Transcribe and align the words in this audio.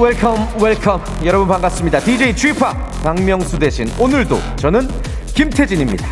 Welcome 0.00 0.62
welcome. 0.62 1.02
여러분 1.26 1.46
반갑습니다. 1.46 2.00
DJ 2.00 2.34
g 2.34 2.54
파 2.54 2.72
박명수 3.04 3.58
대신 3.58 3.86
오늘도 3.98 4.38
저는 4.56 4.88
김태진입니다. 5.34 6.08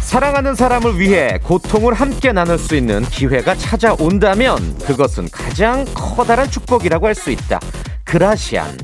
사랑하는 0.00 0.54
사람을 0.54 0.98
위해 0.98 1.38
고통을 1.42 1.94
함께 1.94 2.32
나눌 2.32 2.58
수 2.58 2.74
있는 2.74 3.02
기회가 3.04 3.54
찾아온다면 3.54 4.78
그것은 4.78 5.28
가장 5.30 5.84
커다란 5.94 6.50
축복이라고 6.50 7.06
할 7.06 7.14
수 7.14 7.30
있다. 7.30 7.60
그라시안 8.04 8.76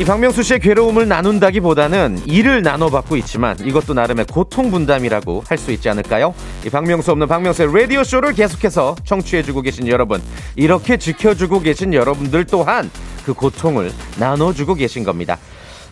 이 0.00 0.04
박명수 0.04 0.42
씨의 0.42 0.58
괴로움을 0.58 1.06
나눈다기보다는 1.06 2.22
일을 2.26 2.62
나눠받고 2.62 3.16
있지만 3.18 3.56
이것도 3.60 3.94
나름의 3.94 4.26
고통 4.26 4.72
분담이라고 4.72 5.44
할 5.46 5.56
수 5.56 5.70
있지 5.70 5.88
않을까요? 5.88 6.34
이 6.66 6.68
박명수 6.68 7.12
없는 7.12 7.28
박명수의 7.28 7.72
라디오 7.72 8.02
쇼를 8.02 8.32
계속해서 8.32 8.96
청취해주고 9.04 9.62
계신 9.62 9.86
여러분, 9.86 10.20
이렇게 10.56 10.96
지켜주고 10.96 11.60
계신 11.60 11.94
여러분들 11.94 12.44
또한 12.46 12.90
그 13.24 13.32
고통을 13.34 13.92
나눠주고 14.18 14.74
계신 14.74 15.04
겁니다. 15.04 15.38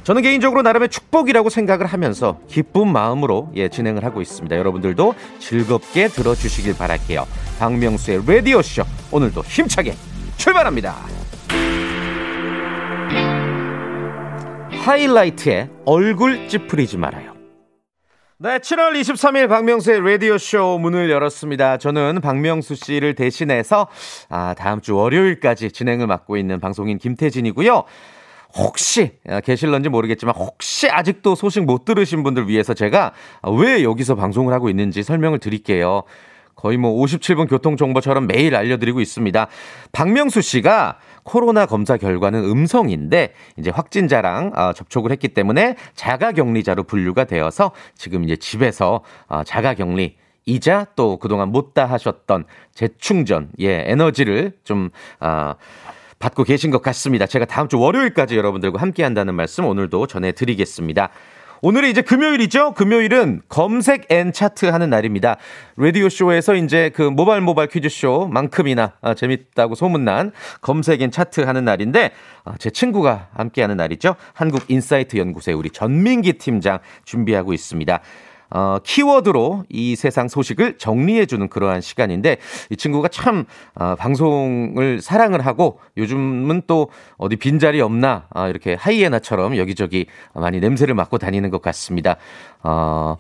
저는 0.03 0.23
개인적으로 0.23 0.63
나름의 0.63 0.89
축복이라고 0.89 1.49
생각을 1.49 1.87
하면서 1.87 2.41
기쁜 2.49 2.89
마음으로 2.93 3.53
예 3.55 3.69
진행을 3.69 4.05
하고 4.05 4.21
있습니다. 4.21 4.57
여러분들도 4.57 5.15
즐겁게 5.39 6.09
들어주시길 6.09 6.77
바랄게요. 6.77 7.25
박명수의 7.61 8.23
라디오 8.27 8.63
쇼 8.63 8.83
오늘도 9.13 9.43
힘차게 9.43 9.95
출발합니다. 10.37 11.22
하이라이트에 14.83 15.71
얼굴 15.85 16.49
찌푸리지 16.49 16.97
말아요. 16.99 17.35
네, 18.39 18.59
7월 18.59 19.01
23일 19.01 19.49
박명수의 19.49 20.01
라디오쇼 20.01 20.79
문을 20.81 21.09
열었습니다. 21.09 21.77
저는 21.77 22.21
박명수 22.21 22.75
씨를 22.75 23.15
대신해서 23.15 23.87
아, 24.29 24.55
다음 24.59 24.81
주 24.81 24.97
월요일까지 24.97 25.71
진행을 25.71 26.09
맡고 26.09 26.37
있는 26.37 26.59
방송인 26.59 26.99
김태진이고요. 26.99 27.85
혹시 28.57 29.13
아, 29.29 29.39
계실런지 29.39 29.89
모르겠지만 29.89 30.35
혹시 30.35 30.91
아직도 30.91 31.37
소식 31.37 31.63
못 31.65 31.85
들으신 31.85 32.25
분들 32.25 32.49
위해서 32.49 32.75
제가 32.75 33.13
왜 33.57 33.85
여기서 33.85 34.17
방송을 34.17 34.53
하고 34.53 34.69
있는지 34.69 35.05
설명을 35.05 35.39
드릴게요. 35.39 36.03
거의 36.57 36.77
뭐 36.77 36.93
57분 37.03 37.49
교통정보처럼 37.49 38.27
매일 38.27 38.55
알려드리고 38.55 39.01
있습니다. 39.01 39.47
박명수 39.93 40.43
씨가 40.43 40.99
코로나 41.25 41.67
검사 41.67 41.97
결과는 41.97 42.45
음성인데 42.45 43.35
이제 43.57 43.71
확진자랑 43.71 44.53
어, 44.55 44.73
접촉을 44.73 45.11
했기 45.11 45.29
때문에 45.29 45.77
자가격리자로 45.95 46.85
분류가 46.85 47.25
되어서 47.25 47.73
지금 47.95 48.25
이제 48.25 48.37
집에서 48.37 49.03
어, 49.29 49.43
자가격리 49.45 50.17
이자 50.45 50.87
또 50.97 51.19
그동안 51.19 51.51
못다 51.51 51.87
하셨던 51.87 52.45
재충전 52.75 53.51
예 53.61 53.85
에너지를 53.87 54.53
좀 54.65 54.91
어, 55.21 55.55
받고 56.19 56.45
계신 56.45 56.71
것 56.71 56.83
같습니다. 56.83 57.27
제가 57.27 57.45
다음 57.45 57.69
주 57.69 57.79
월요일까지 57.79 58.37
여러분들과 58.37 58.81
함께 58.81 59.03
한다는 59.03 59.35
말씀 59.35 59.65
오늘도 59.67 60.07
전해드리겠습니다. 60.07 61.11
오늘이 61.65 61.91
이제 61.91 62.03
금요일이죠. 62.03 62.73
금요일은 62.73 63.43
검색 63.49 64.11
and 64.11 64.33
차트 64.33 64.67
하는 64.67 64.91
날입니다. 64.91 65.37
라디오 65.77 66.09
쇼에서 66.09 66.57
이제 66.57 66.91
그 66.93 67.03
모발 67.03 67.41
모발 67.41 67.69
퀴즈 67.69 67.89
쇼만큼이나 67.89 68.95
아, 69.01 69.15
재밌다고 69.15 69.77
소문난 69.77 70.33
검색 70.61 71.03
and 71.03 71.13
차트 71.13 71.43
하는 71.43 71.65
날인데 71.65 72.11
아, 72.45 72.57
제 72.59 72.71
친구가 72.71 73.29
함께하는 73.35 73.77
날이죠. 73.77 74.17
한국 74.33 74.65
Insight 74.67 75.17
연구소의 75.17 75.57
우리 75.57 75.71
전민기 75.71 76.33
팀장 76.33 76.81
준비하고 77.05 77.53
있습니다. 77.53 78.01
어, 78.55 78.79
키워드로 78.83 79.65
이 79.71 79.97
세상 79.97 80.29
소식을 80.29 80.79
정리해주는 80.79 81.49
그러한 81.49 81.81
시간인데 81.81 82.37
이 82.71 82.77
친구가 82.77 83.09
참 83.09 83.45
어, 83.75 83.95
방송을 83.97 85.01
사랑을 85.01 85.45
하고 85.47 85.81
요즘은 85.97 86.63
또 86.67 86.91
어디 87.17 87.37
빈자리 87.37 87.81
없나 87.81 88.27
아, 88.31 88.49
이렇게 88.49 88.75
하이에나처럼 88.75 89.57
여기저기 89.57 90.07
많이 90.35 90.61
냄새를 90.61 90.95
맡고 90.95 91.19
다니는 91.19 91.51
것 91.51 91.63
같습니다. 91.63 92.17
어, 92.63 93.17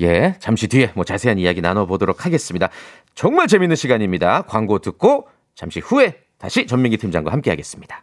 예, 0.00 0.34
잠시 0.40 0.66
뒤에 0.66 0.90
뭐 0.94 1.04
자세한 1.04 1.38
이야기 1.38 1.60
나눠보도록 1.60 2.24
하겠습니다. 2.24 2.68
정말 3.14 3.46
재밌는 3.46 3.76
시간입니다. 3.76 4.42
광고 4.42 4.78
듣고 4.78 5.28
잠시 5.54 5.80
후에 5.80 6.16
다시 6.38 6.66
전민기 6.66 6.96
팀장과 6.96 7.32
함께 7.32 7.50
하겠습니다. 7.50 8.02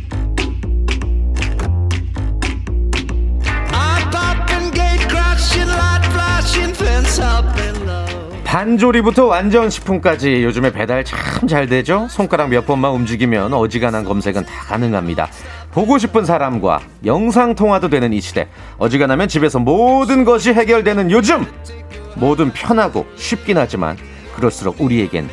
반조리부터 8.43 9.25
완전 9.27 9.69
식품까지 9.69 10.43
요즘에 10.43 10.71
배달 10.71 11.03
참 11.05 11.19
잘 11.47 11.67
되죠? 11.67 12.07
손가락 12.09 12.49
몇 12.49 12.65
번만 12.67 12.91
움직이면 12.91 13.53
어지간한 13.53 14.03
검색은 14.03 14.45
다 14.45 14.51
가능합니다. 14.67 15.27
보고 15.71 15.97
싶은 15.97 16.23
사람과 16.25 16.81
영상 17.05 17.55
통화도 17.55 17.89
되는 17.89 18.13
이 18.13 18.21
시대. 18.21 18.47
어지간하면 18.77 19.27
집에서 19.27 19.57
모든 19.57 20.23
것이 20.23 20.53
해결되는 20.53 21.09
요즘. 21.11 21.45
뭐든 22.15 22.51
편하고 22.53 23.05
쉽긴 23.15 23.57
하지만 23.57 23.97
그럴수록 24.35 24.79
우리에겐 24.81 25.29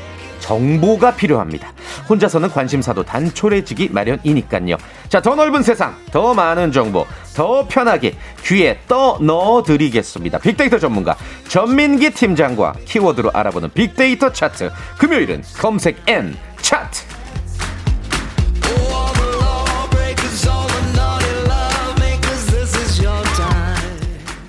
정보가 0.49 1.15
필요합니다. 1.15 1.71
혼자서는 2.09 2.49
관심사도 2.49 3.03
단촐해지기 3.05 3.91
마련이니까요. 3.93 4.79
자, 5.11 5.21
더 5.21 5.35
넓은 5.35 5.63
세상, 5.63 5.95
더 6.11 6.33
많은 6.33 6.73
정보, 6.73 7.07
더 7.37 7.67
편하게 7.69 8.15
귀에 8.45 8.79
떠 8.89 9.19
넣어드리겠습니다. 9.21 10.39
빅데이터 10.39 10.79
전문가 10.79 11.17
전민기 11.49 12.11
팀장과 12.11 12.73
키워드로 12.87 13.31
알아보는 13.35 13.71
빅데이터 13.75 14.33
차트. 14.33 14.71
금요일은 14.99 15.43
검색 15.59 15.99
N 16.07 16.35
차트. 16.63 17.08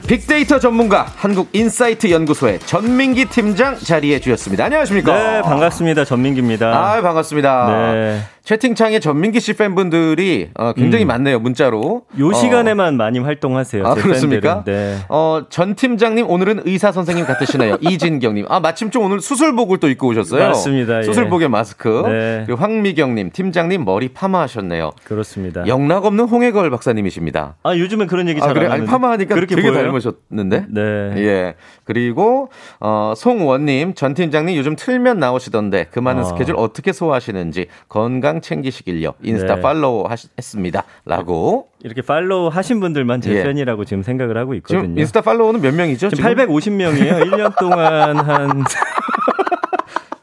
빅데이터 0.09 0.57
전문가 0.57 1.05
한국인사이트 1.17 2.09
연구소의 2.09 2.57
전민기 2.61 3.25
팀장 3.25 3.77
자리해 3.77 4.19
주셨습니다. 4.19 4.65
안녕하십니까? 4.65 5.13
네, 5.13 5.41
반갑습니다. 5.43 6.03
전민기입니다. 6.03 6.67
아, 6.67 6.99
반갑습니다. 6.99 7.67
네. 7.93 8.21
채팅창에 8.49 8.99
전민기 8.99 9.39
씨 9.39 9.53
팬분들이 9.53 10.49
어, 10.57 10.73
굉장히 10.73 11.05
많네요. 11.05 11.37
문자로. 11.37 12.01
요 12.17 12.27
어. 12.29 12.33
시간에만 12.33 12.97
많이 12.97 13.19
활동하세요. 13.19 13.85
아, 13.85 13.93
제 13.93 14.01
그렇습니까? 14.01 14.63
네. 14.65 14.97
어, 15.07 15.43
전 15.51 15.75
팀장님 15.75 16.27
오늘은 16.27 16.63
의사 16.65 16.91
선생님 16.91 17.27
같으시네요. 17.27 17.77
이진경님. 17.87 18.47
아, 18.49 18.59
마침 18.59 18.89
좀 18.89 19.03
오늘 19.03 19.21
수술복을 19.21 19.77
또 19.77 19.87
입고 19.87 20.07
오셨어요. 20.07 20.47
맞습니다. 20.47 20.97
예. 20.97 21.03
수술복에 21.03 21.47
마스크. 21.47 22.01
네. 22.07 22.43
그리고 22.47 22.59
황미경님, 22.59 23.29
팀장님 23.33 23.85
머리 23.85 24.07
파마하셨네요. 24.09 24.93
그렇습니다. 25.03 25.67
영락 25.67 26.05
없는 26.05 26.25
홍해걸 26.25 26.71
박사님이십니다. 26.71 27.57
아, 27.61 27.77
요즘엔 27.77 28.07
그런 28.07 28.27
얘기 28.29 28.41
아, 28.41 28.45
잘 28.45 28.55
그래? 28.55 28.65
안 28.65 28.71
아니. 28.71 28.85
파마하니까 28.87 29.35
그렇게 29.35 29.55
되게 29.55 29.69
보여요? 29.69 29.83
닮으셨는데? 29.83 30.65
네. 30.69 30.81
예. 31.17 31.55
그리고, 31.83 32.49
어, 32.79 33.13
송원님, 33.15 33.93
전 33.93 34.15
팀장님 34.15 34.57
요즘 34.57 34.75
틀면 34.75 35.19
나오시던데 35.19 35.89
그 35.91 35.99
많은 35.99 36.21
아. 36.21 36.25
스케줄 36.25 36.55
어떻게 36.57 36.93
소화하시는지 36.93 37.67
건강 37.87 38.38
챙기시길요. 38.41 39.13
인스타 39.23 39.55
네. 39.55 39.61
팔로우 39.61 40.05
하시, 40.07 40.27
했습니다. 40.37 40.83
라고. 41.05 41.67
이렇게 41.83 42.01
팔로우 42.01 42.49
하신 42.49 42.79
분들만 42.79 43.21
제 43.21 43.33
예. 43.35 43.43
팬이라고 43.43 43.85
지금 43.85 44.03
생각을 44.03 44.37
하고 44.37 44.53
있거든요. 44.55 44.81
지금 44.81 44.99
인스타 44.99 45.21
팔로우는 45.21 45.61
몇 45.61 45.73
명이죠? 45.73 46.09
지금 46.09 46.23
850명이에요. 46.25 47.25
1년 47.31 47.57
동안 47.57 48.17
한 48.17 48.63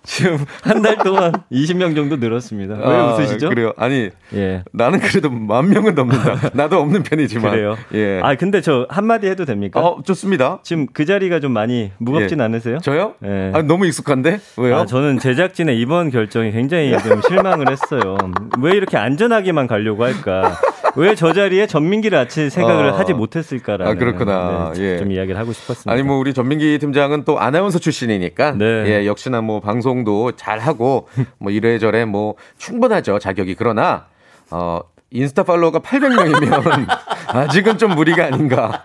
지금 0.06 0.38
한 0.62 0.82
달 0.82 0.96
동안 0.98 1.32
20명 1.52 1.94
정도 1.96 2.16
늘었습니다. 2.16 2.74
왜 2.76 2.84
아, 2.84 3.14
웃으시죠? 3.14 3.48
그래요. 3.48 3.72
아니 3.76 4.10
예. 4.34 4.62
나는 4.72 5.00
그래도 5.00 5.28
만 5.30 5.68
명은 5.68 5.94
넘는다. 5.94 6.50
나도 6.54 6.78
없는 6.80 7.02
편이지만. 7.02 7.50
그래요. 7.50 7.76
예. 7.94 8.20
아 8.22 8.34
근데 8.36 8.60
저 8.60 8.86
한마디 8.88 9.26
해도 9.26 9.44
됩니까? 9.44 9.80
어, 9.80 10.02
좋습니다. 10.04 10.60
지금 10.62 10.86
그 10.92 11.04
자리가 11.04 11.40
좀 11.40 11.52
많이 11.52 11.90
무겁진 11.98 12.38
예. 12.38 12.44
않으세요? 12.44 12.78
저요? 12.78 13.14
예. 13.24 13.50
아, 13.52 13.62
너무 13.62 13.86
익숙한데? 13.86 14.38
왜요? 14.58 14.76
아, 14.76 14.86
저는 14.86 15.18
제작진의 15.18 15.78
이번 15.80 16.10
결정이 16.10 16.52
굉장히 16.52 16.96
좀 17.02 17.20
실망을 17.22 17.70
했어요. 17.70 18.16
왜 18.60 18.72
이렇게 18.76 18.96
안전하게만 18.96 19.66
가려고 19.66 20.04
할까? 20.04 20.56
왜저 20.98 21.32
자리에 21.32 21.66
전민기를 21.66 22.16
아칠 22.16 22.48
생각을 22.48 22.86
어. 22.86 22.96
하지 22.96 23.12
못했을까라는 23.12 23.92
아, 23.92 23.94
그렇구나. 23.96 24.72
네, 24.74 24.94
예. 24.94 24.98
좀 24.98 25.12
이야기를 25.12 25.38
하고 25.38 25.52
싶었습니다. 25.52 25.92
아니 25.92 26.02
뭐 26.02 26.16
우리 26.18 26.32
전민기 26.32 26.78
팀장은 26.78 27.24
또 27.24 27.38
아나운서 27.38 27.78
출신이니까 27.78 28.52
네. 28.52 28.64
예, 28.86 29.06
역시나 29.06 29.42
뭐 29.42 29.60
방송 29.60 29.95
도 30.04 30.32
잘 30.32 30.58
하고 30.58 31.08
뭐 31.38 31.50
이래저래 31.52 32.04
뭐 32.04 32.34
충분하죠 32.58 33.18
자격이 33.18 33.54
그러나 33.54 34.06
어 34.50 34.80
인스타 35.10 35.44
팔로워가 35.44 35.80
800명이면 35.80 36.86
아직은 37.28 37.78
좀 37.78 37.94
무리가 37.94 38.26
아닌가. 38.26 38.84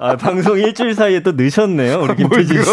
아, 0.00 0.16
방송 0.16 0.58
일주일 0.58 0.94
사이에 0.94 1.20
또 1.20 1.32
늦었네요, 1.36 2.00
우리 2.02 2.16
김태진 2.16 2.62
씨. 2.62 2.72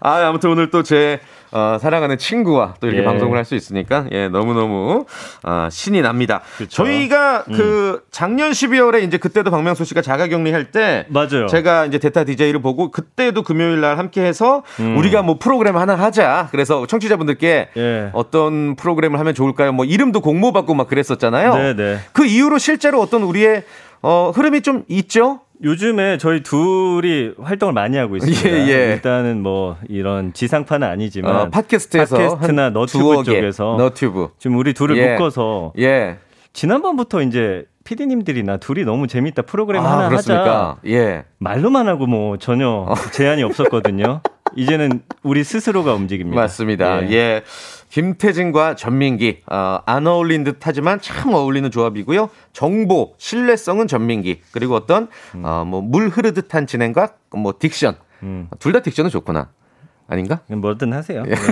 아 0.00 0.26
아무튼 0.28 0.50
오늘 0.50 0.70
또 0.70 0.82
제 0.82 1.20
어, 1.50 1.78
사랑하는 1.80 2.18
친구와 2.18 2.74
또 2.80 2.86
이렇게 2.86 3.02
예. 3.02 3.04
방송을 3.04 3.36
할 3.36 3.44
수 3.44 3.54
있으니까 3.54 4.04
예 4.12 4.28
너무 4.28 4.52
너무 4.52 5.06
어, 5.42 5.68
신이 5.70 6.02
납니다. 6.02 6.42
그쵸. 6.58 6.84
저희가 6.84 7.44
음. 7.48 7.56
그 7.56 8.02
작년 8.10 8.50
12월에 8.50 9.02
이제 9.04 9.16
그때도 9.16 9.50
박명수 9.50 9.84
씨가 9.86 10.02
자가격리할 10.02 10.70
때 10.70 11.06
맞아요. 11.08 11.46
제가 11.48 11.86
이제 11.86 11.98
대타 11.98 12.24
DJ를 12.24 12.60
보고 12.60 12.90
그때도 12.90 13.42
금요일 13.42 13.80
날 13.80 13.96
함께 13.96 14.22
해서 14.22 14.62
음. 14.80 14.98
우리가 14.98 15.22
뭐 15.22 15.38
프로그램 15.38 15.76
하나 15.78 15.94
하자. 15.94 16.48
그래서 16.50 16.86
청취자분들께 16.86 17.68
예. 17.76 18.10
어떤 18.12 18.76
프로그램을 18.76 19.18
하면 19.18 19.34
좋을까요? 19.34 19.72
뭐 19.72 19.84
이름도 19.86 20.20
공모받고 20.20 20.74
막 20.74 20.88
그랬었잖아요. 20.88 21.54
네네. 21.54 21.98
그 22.12 22.26
이후로 22.26 22.58
실제로 22.58 23.00
어떤 23.00 23.22
우리의 23.22 23.64
어, 24.02 24.30
흐름이 24.34 24.60
좀 24.60 24.84
있죠? 24.88 25.40
요즘에 25.62 26.18
저희 26.18 26.42
둘이 26.42 27.32
활동을 27.40 27.74
많이 27.74 27.96
하고 27.96 28.16
있습니다. 28.16 28.48
예, 28.48 28.68
예. 28.68 28.92
일단은 28.94 29.42
뭐 29.42 29.76
이런 29.88 30.32
지상파는 30.32 30.86
아니지만 30.86 31.36
어, 31.36 31.50
팟캐스트에서 31.50 32.16
팟캐스트나 32.16 32.64
한 32.66 32.72
너튜브 32.72 33.24
쪽에서 33.24 33.76
너튜브. 33.76 34.28
지금 34.38 34.56
우리 34.56 34.72
둘을 34.72 34.96
예. 34.96 35.12
묶어서 35.12 35.72
예. 35.78 36.18
지난번부터 36.52 37.22
이제 37.22 37.64
PD님들이나 37.84 38.58
둘이 38.58 38.84
너무 38.84 39.06
재밌다 39.06 39.42
프로그램 39.42 39.84
아, 39.84 39.92
하나 39.92 40.08
그렇습니까? 40.08 40.42
하자 40.42 40.76
예. 40.86 41.24
말로만 41.38 41.88
하고 41.88 42.06
뭐 42.06 42.36
전혀 42.36 42.86
제한이 43.12 43.42
없었거든요. 43.42 44.20
이제는 44.56 45.02
우리 45.22 45.44
스스로가 45.44 45.94
움직입니다. 45.94 46.40
맞습니다. 46.40 47.08
예. 47.08 47.12
예. 47.12 47.42
김태진과 47.90 48.76
전민기 48.76 49.42
어, 49.50 49.78
안 49.86 50.06
어울린 50.06 50.44
듯하지만 50.44 51.00
참 51.00 51.32
어울리는 51.34 51.70
조합이고요. 51.70 52.28
정보, 52.52 53.14
신뢰성은 53.18 53.86
전민기 53.88 54.40
그리고 54.52 54.74
어떤 54.74 55.08
어, 55.42 55.64
뭐물 55.66 56.08
흐르듯한 56.08 56.66
진행과 56.66 57.08
뭐 57.30 57.52
딕션 57.52 57.96
음. 58.22 58.48
둘 58.58 58.72
다 58.72 58.80
딕션은 58.80 59.10
좋구나 59.10 59.50
아닌가? 60.08 60.40
뭐든 60.48 60.92
하세요. 60.92 61.22
예. 61.26 61.34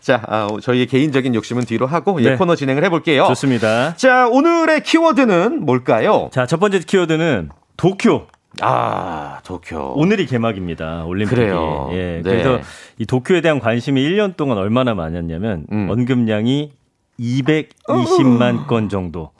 자, 0.00 0.22
아, 0.26 0.48
저희의 0.60 0.86
개인적인 0.86 1.34
욕심은 1.34 1.64
뒤로 1.66 1.86
하고 1.86 2.20
예, 2.22 2.30
네. 2.30 2.36
코너 2.36 2.56
진행을 2.56 2.82
해볼게요. 2.84 3.26
좋습니다. 3.28 3.94
자, 3.96 4.26
오늘의 4.28 4.82
키워드는 4.82 5.64
뭘까요? 5.64 6.30
자, 6.32 6.46
첫 6.46 6.58
번째 6.58 6.80
키워드는 6.80 7.50
도쿄. 7.76 8.26
아, 8.60 9.40
도쿄. 9.44 9.92
오늘이 9.96 10.26
개막입니다. 10.26 11.04
올림픽이. 11.04 11.34
그래요. 11.40 11.88
예. 11.92 12.16
네. 12.16 12.22
그래서 12.22 12.60
이 12.98 13.06
도쿄에 13.06 13.40
대한 13.40 13.60
관심이 13.60 14.02
1년 14.02 14.36
동안 14.36 14.58
얼마나 14.58 14.94
많았냐면 14.94 15.66
음. 15.70 15.88
언급량이 15.90 16.72
220만 17.20 18.66
건 18.66 18.88
정도. 18.88 19.30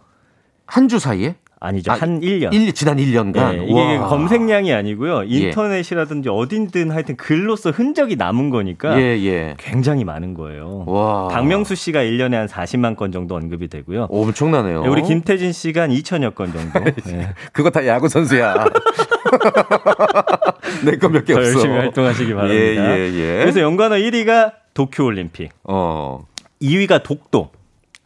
한 0.66 0.86
주 0.88 0.98
사이에? 1.00 1.34
아니죠. 1.62 1.92
아, 1.92 1.94
한 1.94 2.20
1년. 2.20 2.54
일, 2.54 2.72
지난 2.72 2.96
1년간. 2.96 3.58
예, 3.58 3.64
이게 3.64 3.98
검색량이 3.98 4.72
아니고요. 4.72 5.24
예. 5.28 5.28
인터넷이라든지 5.28 6.30
어딘든 6.30 6.90
하여튼 6.90 7.16
글로써 7.16 7.70
흔적이 7.70 8.16
남은 8.16 8.48
거니까 8.48 8.98
예, 8.98 9.22
예. 9.22 9.54
굉장히 9.58 10.04
많은 10.04 10.32
거예요. 10.32 10.84
와. 10.86 11.28
박명수 11.28 11.74
씨가 11.74 12.00
1년에 12.00 12.32
한 12.32 12.46
40만 12.46 12.96
건 12.96 13.12
정도 13.12 13.34
언급이 13.34 13.68
되고요. 13.68 14.04
엄청나네요. 14.10 14.84
예, 14.86 14.88
우리 14.88 15.02
김태진 15.02 15.52
씨가 15.52 15.82
한 15.82 15.90
2천여 15.90 16.34
건 16.34 16.50
정도. 16.50 16.80
예. 17.12 17.28
그거 17.52 17.68
다 17.68 17.86
야구 17.86 18.08
선수야. 18.08 18.64
내 20.84 20.96
거 20.96 21.10
몇개더 21.10 21.38
없어. 21.40 21.52
열심히 21.52 21.76
활동하시기 21.76 22.32
바랍니다. 22.34 22.58
예, 22.58 22.76
예, 22.76 23.12
예. 23.12 23.38
그래서 23.40 23.60
연관어 23.60 23.96
1위가 23.96 24.52
도쿄 24.72 25.04
올림픽, 25.04 25.50
어. 25.64 26.24
2위가 26.62 27.02
독도, 27.02 27.50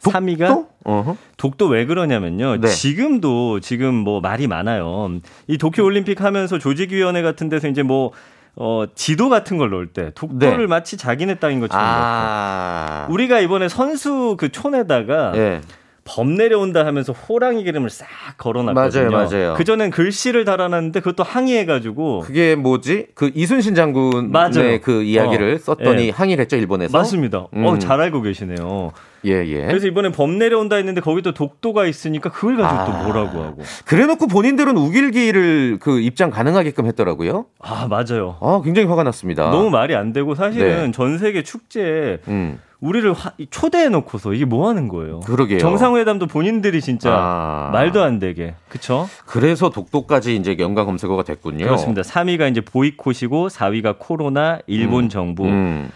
3위가 0.03 0.49
또? 0.49 0.67
어허. 0.85 1.17
독도 1.37 1.67
왜 1.67 1.87
그러냐면요. 1.87 2.61
네. 2.61 2.69
지금도 2.69 3.61
지금 3.61 3.95
뭐 3.95 4.21
말이 4.21 4.47
많아요. 4.47 5.21
이 5.47 5.59
도쿄 5.59 5.83
올림픽 5.83 6.21
하면서 6.21 6.59
조직위원회 6.59 7.23
같은 7.23 7.49
데서 7.49 7.69
이제 7.69 7.83
뭐 7.83 8.13
어, 8.57 8.85
지도 8.95 9.29
같은 9.29 9.59
걸 9.59 9.71
놓을 9.71 9.89
때 9.89 10.13
독도를 10.15 10.59
네. 10.59 10.67
마치 10.67 10.97
자기네 10.97 11.37
땅인 11.37 11.61
것처럼 11.61 11.85
아. 11.85 13.07
우리가 13.11 13.41
이번에 13.41 13.69
선수 13.69 14.37
그 14.39 14.51
촌에다가 14.51 15.33
예. 15.35 15.61
범 16.05 16.37
내려온다 16.37 16.85
하면서 16.85 17.13
호랑이 17.13 17.65
그림을 17.65 17.89
싹 17.91 18.07
걸어놨거든요. 18.37 19.11
맞아요, 19.11 19.29
맞아요. 19.29 19.55
그 19.57 19.65
전엔 19.65 19.91
글씨를 19.91 20.45
달아놨는데 20.45 21.01
그것도 21.01 21.23
항의해가지고 21.25 22.21
그게 22.21 22.55
뭐지? 22.55 23.07
그 23.15 23.33
이순신 23.35 23.75
장군의 23.75 24.29
맞아요. 24.31 24.81
그 24.83 25.03
이야기를 25.03 25.55
어. 25.55 25.59
썼더니 25.59 26.07
예. 26.07 26.11
항의를 26.11 26.43
했죠, 26.43 26.57
일본에서. 26.57 26.97
맞습니다. 26.97 27.47
음. 27.55 27.65
어, 27.65 27.79
잘 27.79 28.01
알고 28.01 28.21
계시네요. 28.23 28.93
예, 29.27 29.45
예. 29.47 29.67
그래서 29.67 29.87
이번에 29.87 30.11
범 30.13 30.39
내려온다 30.39 30.77
했는데 30.77 31.01
거기도 31.01 31.33
독도가 31.33 31.87
있으니까 31.87 32.31
그걸 32.31 32.57
가지고 32.57 32.81
아. 32.81 32.85
또 32.85 33.05
뭐라고 33.05 33.43
하고. 33.43 33.63
그래 33.85 34.07
놓고 34.07 34.27
본인들은 34.27 34.77
우길기를 34.77 35.79
그 35.81 36.01
입장 36.01 36.31
가능하게끔 36.31 36.87
했더라고요. 36.87 37.47
아 37.61 37.87
맞아요. 37.89 38.37
아, 38.41 38.61
굉장히 38.65 38.89
화가 38.89 39.03
났습니다. 39.05 39.51
너무 39.51 39.71
말이 39.71 39.95
안 39.95 40.13
되고 40.13 40.35
사실은 40.35 40.87
네. 40.87 40.91
전 40.93 41.19
세계 41.19 41.43
축제에 41.43 42.19
음. 42.29 42.59
우리를 42.81 43.11
화- 43.15 43.33
초대해 43.51 43.89
놓고서 43.89 44.35
이게 44.35 44.45
뭐 44.45 44.69
하는 44.69 44.89
거예요? 44.89 45.21
그러게요. 45.21 45.59
정상회담도 45.59 46.27
본인들이 46.27 46.83
진짜 46.83 47.11
아. 47.15 47.71
말도 47.73 48.03
안 48.03 48.19
되게. 48.19 48.55
그쵸? 48.69 49.09
그래서 49.25 49.71
독도까지 49.71 50.37
이제 50.37 50.55
연관 50.59 50.85
검색어가 50.85 51.23
됐군요. 51.23 51.65
그렇습니다. 51.65 52.03
3위가 52.03 52.51
이제 52.51 52.61
보이콧이고 52.61 53.49
4위가 53.49 53.97
코로나, 53.99 54.59
일본 54.67 55.05
음. 55.05 55.09
정부. 55.09 55.47
음. 55.47 55.91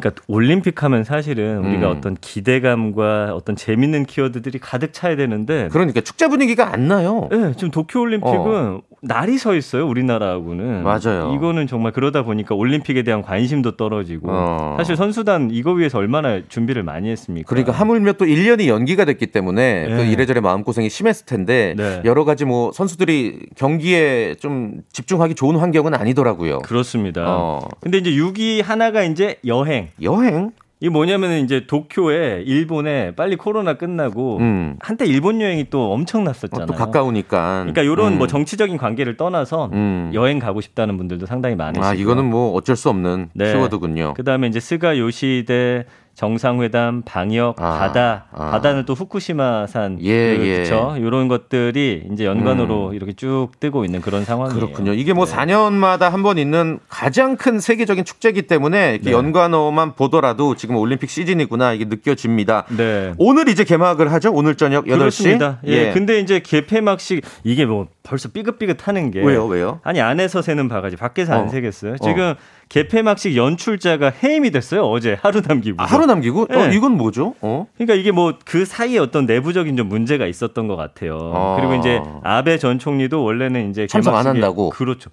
그러니까 0.00 0.22
올림픽 0.26 0.82
하면 0.82 1.04
사실은 1.04 1.58
우리가 1.58 1.90
음. 1.90 1.96
어떤 1.96 2.14
기대감과 2.14 3.34
어떤 3.34 3.56
재밌는 3.56 4.06
키워드들이 4.06 4.58
가득 4.58 4.94
차야 4.94 5.16
되는데 5.16 5.68
그러니까 5.70 6.00
축제 6.00 6.28
분위기가 6.28 6.72
안 6.72 6.88
나요. 6.88 7.28
네, 7.30 7.52
지금 7.54 7.70
도쿄 7.70 8.00
올림픽은 8.00 8.80
날이 9.02 9.36
서 9.36 9.54
있어요, 9.54 9.86
우리나라하고는. 9.86 10.78
어. 10.78 10.82
맞아요. 10.82 11.34
이거는 11.34 11.66
정말 11.66 11.92
그러다 11.92 12.22
보니까 12.22 12.54
올림픽에 12.54 13.02
대한 13.02 13.20
관심도 13.20 13.76
떨어지고 13.76 14.28
어. 14.30 14.76
사실 14.78 14.96
선수단 14.96 15.50
이거 15.50 15.72
위해서 15.72 15.98
얼마나 15.98 16.40
준비를 16.48 16.84
많이 16.84 17.10
했습니까? 17.10 17.48
그러니까 17.48 17.72
하물며 17.72 18.14
또 18.14 18.24
1년이 18.24 18.68
연기가 18.68 19.04
됐기 19.04 19.26
때문에 19.26 19.88
네. 19.88 19.96
그 19.96 20.02
이래저래 20.04 20.40
마음고생이 20.40 20.88
심했을 20.88 21.26
텐데 21.26 21.74
네. 21.76 22.00
여러 22.04 22.24
가지 22.24 22.44
뭐 22.44 22.72
선수들이 22.72 23.48
경기에 23.56 24.36
좀 24.36 24.82
집중하기 24.92 25.34
좋은 25.34 25.56
환경은 25.56 25.94
아니더라고요. 25.94 26.60
그렇습니다. 26.60 27.24
어. 27.26 27.68
근데 27.80 27.98
이제 27.98 28.10
6위 28.12 28.62
하나가 28.62 29.02
이제 29.02 29.36
여행. 29.44 29.81
여행? 30.02 30.52
이게 30.82 30.90
뭐냐면은 30.90 31.44
이제 31.44 31.64
도쿄에 31.68 32.42
일본에 32.44 33.14
빨리 33.14 33.36
코로나 33.36 33.74
끝나고 33.74 34.38
음. 34.38 34.76
한때 34.80 35.06
일본 35.06 35.40
여행이 35.40 35.70
또 35.70 35.80
어, 35.80 35.94
엄청났었잖아요. 35.94 36.66
또 36.66 36.74
가까우니까. 36.74 37.60
그러니까 37.60 37.82
이런 37.82 38.14
음. 38.14 38.18
뭐 38.18 38.26
정치적인 38.26 38.78
관계를 38.78 39.16
떠나서 39.16 39.70
음. 39.72 40.10
여행 40.12 40.40
가고 40.40 40.60
싶다는 40.60 40.96
분들도 40.96 41.26
상당히 41.26 41.54
많으시고. 41.54 41.86
아, 41.86 41.94
이거는 41.94 42.28
뭐 42.28 42.52
어쩔 42.54 42.74
수 42.74 42.88
없는 42.88 43.28
네. 43.32 43.52
키워드군요. 43.52 44.14
그다음에 44.14 44.48
이제 44.48 44.58
스가 44.58 44.98
요시대 44.98 45.84
정상회담, 46.26 47.02
방역, 47.04 47.60
아, 47.60 47.78
바다, 47.80 48.26
아. 48.30 48.52
바다는 48.52 48.84
또 48.84 48.94
후쿠시마산, 48.94 49.98
예, 50.04 50.38
예. 50.38 50.54
그렇죠. 50.64 50.94
이런 50.96 51.26
것들이 51.26 52.04
이제 52.12 52.24
연관으로 52.24 52.94
이렇게 52.94 53.12
쭉 53.12 53.48
뜨고 53.58 53.84
있는 53.84 54.00
그런 54.00 54.24
상황이에요. 54.24 54.54
그렇군요. 54.54 54.92
이게 54.92 55.12
뭐 55.12 55.26
네. 55.26 55.34
4년마다 55.34 56.10
한 56.10 56.22
번 56.22 56.38
있는 56.38 56.78
가장 56.88 57.36
큰 57.36 57.58
세계적인 57.58 58.04
축제이기 58.04 58.42
때문에 58.42 58.90
이렇게 58.92 59.06
네. 59.06 59.10
연관어만 59.10 59.96
보더라도 59.96 60.54
지금 60.54 60.76
올림픽 60.76 61.10
시즌이구나 61.10 61.72
이게 61.72 61.86
느껴집니다. 61.86 62.66
네. 62.76 63.12
오늘 63.18 63.48
이제 63.48 63.64
개막을 63.64 64.12
하죠. 64.12 64.30
오늘 64.32 64.54
저녁 64.54 64.84
8시. 64.84 64.98
그렇습니다. 64.98 65.58
예. 65.66 65.90
근데 65.90 66.20
이제 66.20 66.38
개폐막식 66.38 67.24
이게 67.42 67.66
뭐 67.66 67.88
벌써 68.04 68.28
삐긋삐긋하는 68.28 69.10
게 69.10 69.20
왜요? 69.24 69.46
왜요? 69.46 69.80
아니 69.82 70.00
안에서 70.00 70.42
새는 70.42 70.68
바가지 70.68 70.94
밖에서 70.94 71.32
어. 71.34 71.38
안 71.40 71.48
새겠어요. 71.48 71.98
지금 71.98 72.34
개폐막식 72.68 73.36
연출자가 73.36 74.12
해임이 74.22 74.50
됐어요. 74.50 74.82
어제 74.84 75.16
하루 75.20 75.40
남기고. 75.46 75.82
아, 75.82 75.84
하루 75.84 76.06
남기고? 76.06 76.42
어, 76.42 76.46
네. 76.68 76.74
이건 76.74 76.92
뭐죠? 76.96 77.34
어? 77.40 77.66
그러니까 77.76 77.94
이게 77.94 78.10
뭐 78.10 78.32
그 78.44 78.64
사이에 78.64 78.98
어떤 78.98 79.24
내부적인 79.26 79.76
좀 79.76 79.88
문제가 79.88 80.26
있었던 80.26 80.68
것 80.68 80.76
같아요. 80.76 81.32
아. 81.34 81.56
그리고 81.58 81.74
이제 81.74 82.00
아베 82.22 82.58
전 82.58 82.78
총리도 82.78 83.22
원래는 83.24 83.70
이제 83.70 83.86
참석 83.86 84.14
안 84.14 84.26
한다고? 84.26 84.70
그렇죠. 84.70 85.10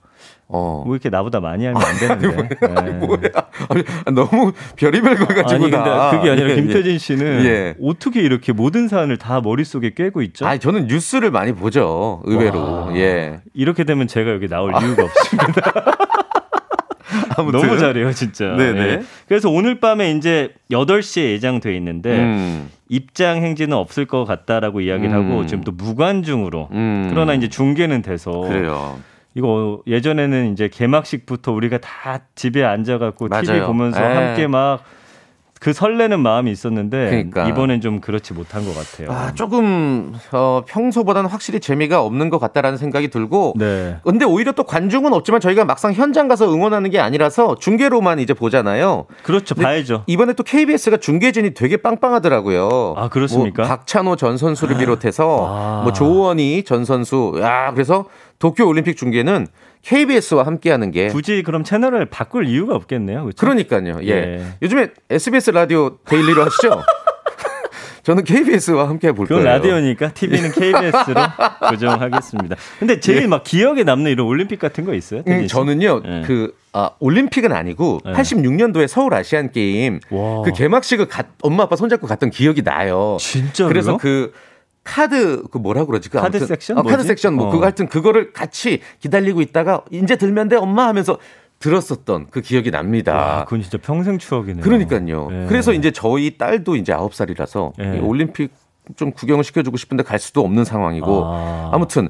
어. 0.48 0.84
뭐 0.86 0.96
이렇게 0.96 1.10
나보다 1.10 1.40
많이 1.40 1.66
알면 1.68 1.82
안 1.82 1.98
되는데. 1.98 2.56
네. 2.60 2.92
뭐야? 3.06 3.20
아니, 3.70 3.84
너무 4.14 4.52
별의별 4.76 5.16
걸 5.16 5.28
가지고 5.28 5.52
아니 5.52 5.60
근데 5.72 5.78
다. 5.78 6.12
그게 6.12 6.32
아니라 6.32 6.48
예, 6.48 6.52
예. 6.52 6.56
김태진 6.56 6.98
씨는 6.98 7.46
예. 7.46 7.76
어떻게 7.84 8.22
이렇게 8.22 8.52
모든 8.52 8.88
사안을 8.88 9.18
다 9.18 9.42
머릿속에 9.42 9.94
꿰고 9.94 10.22
있죠? 10.24 10.48
아니, 10.48 10.60
저는 10.60 10.88
뉴스를 10.88 11.30
많이 11.32 11.54
보죠. 11.54 12.22
의외로. 12.26 12.62
와. 12.88 12.96
예. 12.96 13.42
이렇게 13.54 13.84
되면 13.84 14.08
제가 14.08 14.32
여기 14.32 14.48
나올 14.48 14.74
이유가 14.82 15.04
없습니다. 15.04 15.72
아무튼. 17.40 17.62
너무 17.62 17.78
잘해요, 17.78 18.12
진짜. 18.14 18.46
네네. 18.58 18.80
예. 18.80 19.02
그래서 19.28 19.50
오늘 19.50 19.80
밤에 19.80 20.12
이제 20.12 20.54
8시에 20.72 21.32
예정돼 21.34 21.76
있는데 21.78 22.18
음. 22.18 22.70
입장 22.90 23.38
행진은 23.44 23.76
없을 23.76 24.06
것 24.06 24.26
같다라고 24.26 24.82
이야기를 24.82 25.16
음. 25.16 25.32
하고 25.32 25.46
지금 25.46 25.64
또 25.64 25.72
무관중으로 25.72 26.70
음. 26.72 27.08
그러나 27.10 27.34
이제 27.34 27.48
중계는 27.48 28.02
돼서 28.02 28.32
그래요. 28.32 29.00
이거 29.36 29.82
예전에는 29.88 30.54
이제 30.54 30.70
개막식부터 30.70 31.52
우리가 31.52 31.78
다 31.78 32.22
집에 32.36 32.64
앉아갖고 32.64 33.30
TV 33.30 33.48
맞아요. 33.48 33.68
보면서 33.68 34.02
예. 34.02 34.06
함께 34.16 34.48
막 34.48 34.84
그 35.60 35.74
설레는 35.74 36.22
마음이 36.22 36.52
있었는데 36.52 37.10
그러니까. 37.10 37.48
이번엔 37.48 37.82
좀 37.82 38.00
그렇지 38.00 38.34
못한 38.34 38.64
것 38.66 38.74
같아요. 38.74 39.12
아, 39.12 39.34
조금, 39.34 40.14
어, 40.32 40.62
평소보다는 40.66 41.30
확실히 41.30 41.60
재미가 41.60 42.02
없는 42.02 42.30
것 42.30 42.40
같다라는 42.40 42.78
생각이 42.78 43.10
들고. 43.10 43.56
네. 43.58 43.98
근데 44.06 44.24
오히려 44.24 44.54
또 44.54 44.64
관중은 44.64 45.12
없지만 45.12 45.42
저희가 45.42 45.66
막상 45.66 45.92
현장 45.92 46.30
가서 46.30 46.52
응원하는 46.52 46.90
게 46.90 47.00
아니라서 47.00 47.56
중계로만 47.60 48.20
이제 48.20 48.34
보잖아요. 48.34 49.06
그렇죠. 49.24 49.54
봐야죠. 49.54 50.04
이번에 50.08 50.32
또 50.34 50.44
KBS가 50.44 50.98
중계진이 50.98 51.54
되게 51.54 51.76
빵빵하더라고요. 51.76 52.94
아, 52.96 53.10
그렇습니까? 53.10 53.64
뭐 53.64 53.70
박찬호 53.70 54.16
전 54.16 54.38
선수를 54.38 54.78
비롯해서 54.78 55.46
아. 55.50 55.82
뭐 55.84 55.92
조원희 55.92 56.64
전 56.64 56.86
선수. 56.86 57.34
야, 57.42 57.72
그래서 57.74 58.06
도쿄 58.40 58.66
올림픽 58.66 58.96
중계는 58.96 59.48
KBS와 59.84 60.46
함께하는 60.46 60.92
게 60.92 61.08
굳이 61.08 61.42
그럼 61.44 61.64
채널을 61.64 62.06
바꿀 62.06 62.48
이유가 62.48 62.76
없겠네요. 62.76 63.22
그렇죠? 63.24 63.38
그러니까요. 63.38 64.00
예. 64.04 64.10
예. 64.10 64.46
요즘에 64.62 64.90
SBS 65.10 65.52
라디오 65.52 65.98
데일리로 66.06 66.44
하시죠? 66.46 66.84
저는 68.04 68.24
KBS와 68.24 68.88
함께 68.88 69.12
볼 69.12 69.28
그건 69.28 69.44
거예요. 69.44 69.58
라디오니까 69.58 70.14
TV는 70.14 70.52
KBS로 70.52 71.22
고정하겠습니다. 71.70 72.56
근데 72.80 73.00
제일 73.00 73.28
막 73.28 73.44
기억에 73.44 73.84
남는 73.84 74.12
이런 74.12 74.26
올림픽 74.26 74.58
같은 74.58 74.86
거 74.86 74.94
있어요? 74.94 75.22
예. 75.28 75.32
음? 75.32 75.48
저는요, 75.48 76.02
예. 76.06 76.22
그, 76.26 76.56
아, 76.74 76.92
올림픽은 77.00 77.52
아니고, 77.52 78.00
예. 78.08 78.12
86년도에 78.14 78.88
서울 78.88 79.14
아시안 79.14 79.52
게임, 79.52 80.00
와. 80.10 80.42
그 80.44 80.54
개막식을 80.54 81.08
가- 81.08 81.24
엄마 81.42 81.64
아빠 81.64 81.76
손잡고 81.76 82.08
갔던 82.08 82.32
기억이 82.32 82.64
나요. 82.64 83.18
진짜로요? 83.20 83.70
그래서 83.70 83.98
그, 83.98 84.34
카드, 84.90 85.44
그 85.52 85.58
뭐라 85.60 85.86
그러지? 85.86 86.10
그 86.10 86.18
카드 86.18 86.38
아무튼- 86.38 86.48
섹션? 86.48 86.78
어, 86.80 86.84
카드? 86.84 87.04
섹션, 87.04 87.36
뭐, 87.36 87.48
어. 87.48 87.52
그거 87.52 87.64
하여튼 87.64 87.88
그거를 87.88 88.34
같이 88.34 88.82
기다리고 89.00 89.42
있다가, 89.42 89.84
이제 89.92 90.16
들면 90.16 90.50
돼, 90.50 90.56
엄마 90.56 90.88
하면서 90.88 91.18
들었었던 91.60 92.28
그 92.32 92.42
기억이 92.42 92.72
납니다. 92.72 93.14
와, 93.16 93.44
그건 93.44 93.62
진짜 93.62 93.78
평생 93.78 94.18
추억이네요. 94.18 94.64
그러니까요. 94.64 95.28
예. 95.32 95.46
그래서 95.48 95.74
이제 95.74 95.92
저희 95.92 96.38
딸도 96.38 96.76
이제 96.78 96.94
9살이라서 96.94 97.74
예. 97.80 98.00
올림픽 98.00 98.52
좀 98.96 99.12
구경을 99.12 99.44
시켜주고 99.44 99.78
싶은데 99.78 100.04
갈 100.04 100.18
수도 100.18 100.42
없는 100.42 100.64
상황이고 100.66 101.26
아. 101.26 101.70
아. 101.74 101.78
무튼 101.78 102.10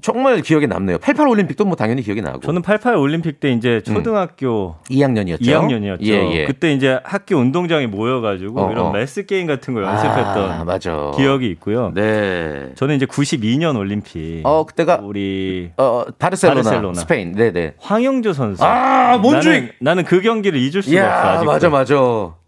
정말 0.00 0.40
기억에 0.40 0.66
남네요. 0.66 0.98
88 0.98 1.28
올림픽도 1.28 1.64
뭐 1.64 1.76
당연히 1.76 2.02
기억이 2.02 2.20
나고. 2.22 2.40
저는 2.40 2.62
88 2.62 2.96
올림픽 2.96 3.40
때 3.40 3.50
이제 3.52 3.80
초등학교 3.82 4.76
2학년이었죠. 4.90 5.40
2학년이었죠. 5.42 6.02
예, 6.02 6.32
예. 6.32 6.44
그때 6.46 6.72
이제 6.72 6.98
학교 7.04 7.36
운동장에 7.36 7.86
모여가지고 7.86 8.60
어, 8.60 8.70
이런 8.72 8.86
어. 8.86 8.92
매스 8.92 9.26
게임 9.26 9.46
같은 9.46 9.74
걸 9.74 9.84
연습했던 9.84 10.50
아, 10.50 10.64
맞아. 10.64 11.12
기억이 11.16 11.48
있고요. 11.50 11.92
네. 11.94 12.70
저는 12.74 12.96
이제 12.96 13.06
92년 13.06 13.76
올림픽 13.76 14.42
어 14.44 14.64
그때가 14.64 15.00
우리 15.02 15.70
어 15.76 16.04
바르셀로나, 16.18 16.62
바르셀로나. 16.62 17.00
스페인. 17.00 17.32
네, 17.32 17.52
네. 17.52 17.74
황영조 17.78 18.32
선수. 18.32 18.64
아, 18.64 19.18
뭔 19.18 19.39
줄 19.39 19.52
나는, 19.52 19.70
나는 19.80 20.04
그 20.04 20.20
경기를 20.20 20.58
잊을 20.58 20.82
수가 20.82 21.00
없어. 21.00 21.28
야, 21.28 21.32
아직도. 21.34 21.52
맞아 21.52 21.68
맞아. 21.70 21.94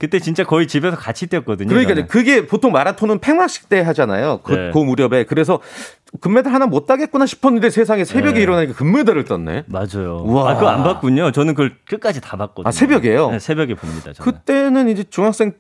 그때 0.04 0.18
진짜 0.18 0.44
거의 0.44 0.66
집에서 0.66 0.96
같이 0.98 1.26
뛰었거든요. 1.28 1.68
그러니까 1.68 1.94
저는. 1.94 2.08
그게 2.08 2.46
보통 2.46 2.72
마라톤은 2.72 3.20
팽막식 3.20 3.70
때 3.70 3.80
하잖아요. 3.80 4.40
그, 4.42 4.52
네. 4.52 4.70
그 4.70 4.78
무렵에. 4.78 5.24
그래서 5.24 5.60
금메달 6.20 6.52
하나 6.52 6.66
못 6.66 6.86
따겠구나 6.86 7.24
싶었는데 7.24 7.70
세상에 7.70 8.04
새벽에 8.04 8.34
네. 8.34 8.42
일어나니까 8.42 8.74
금메달을 8.74 9.24
땄네. 9.24 9.64
맞아요. 9.66 10.22
우와. 10.26 10.50
아, 10.50 10.54
그거 10.56 10.68
안 10.68 10.84
봤군요. 10.84 11.32
저는 11.32 11.54
그걸 11.54 11.76
끝까지 11.88 12.20
다 12.20 12.36
봤거든요. 12.36 12.68
아, 12.68 12.70
새벽에요? 12.70 13.30
네, 13.30 13.38
새벽에 13.38 13.74
봅니다. 13.74 14.12
저는. 14.12 14.32
그때는 14.32 14.88
이제 14.90 15.04
중학생 15.08 15.54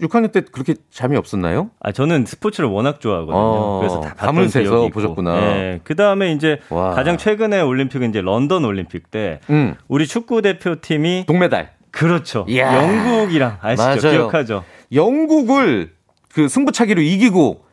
6학년 0.00 0.32
때 0.32 0.40
그렇게 0.40 0.74
잠이 0.90 1.14
없었나요? 1.18 1.68
아, 1.80 1.92
저는 1.92 2.24
스포츠를 2.24 2.70
워낙 2.70 2.98
좋아하거든요. 2.98 3.36
어, 3.36 3.78
그래서 3.80 4.00
다 4.00 4.14
봤던 4.14 4.26
밤을 4.34 4.48
새서. 4.48 4.88
보셨구나. 4.88 5.34
네. 5.38 5.80
그 5.84 5.94
다음에 5.94 6.32
이제 6.32 6.60
와. 6.70 6.92
가장 6.92 7.18
최근에 7.18 7.60
올림픽은 7.60 8.08
이제 8.08 8.22
런던 8.22 8.64
올림픽 8.64 9.10
때 9.10 9.40
음. 9.50 9.74
우리 9.86 10.06
축구 10.06 10.40
대표팀이 10.40 11.24
동메달. 11.26 11.72
그렇죠. 11.92 12.44
이야. 12.48 12.74
영국이랑 12.82 13.58
아시죠? 13.60 13.82
맞아요. 14.08 14.18
기억하죠? 14.18 14.64
영국을 14.92 15.92
그 16.34 16.48
승부차기로 16.48 17.00
이기고 17.00 17.64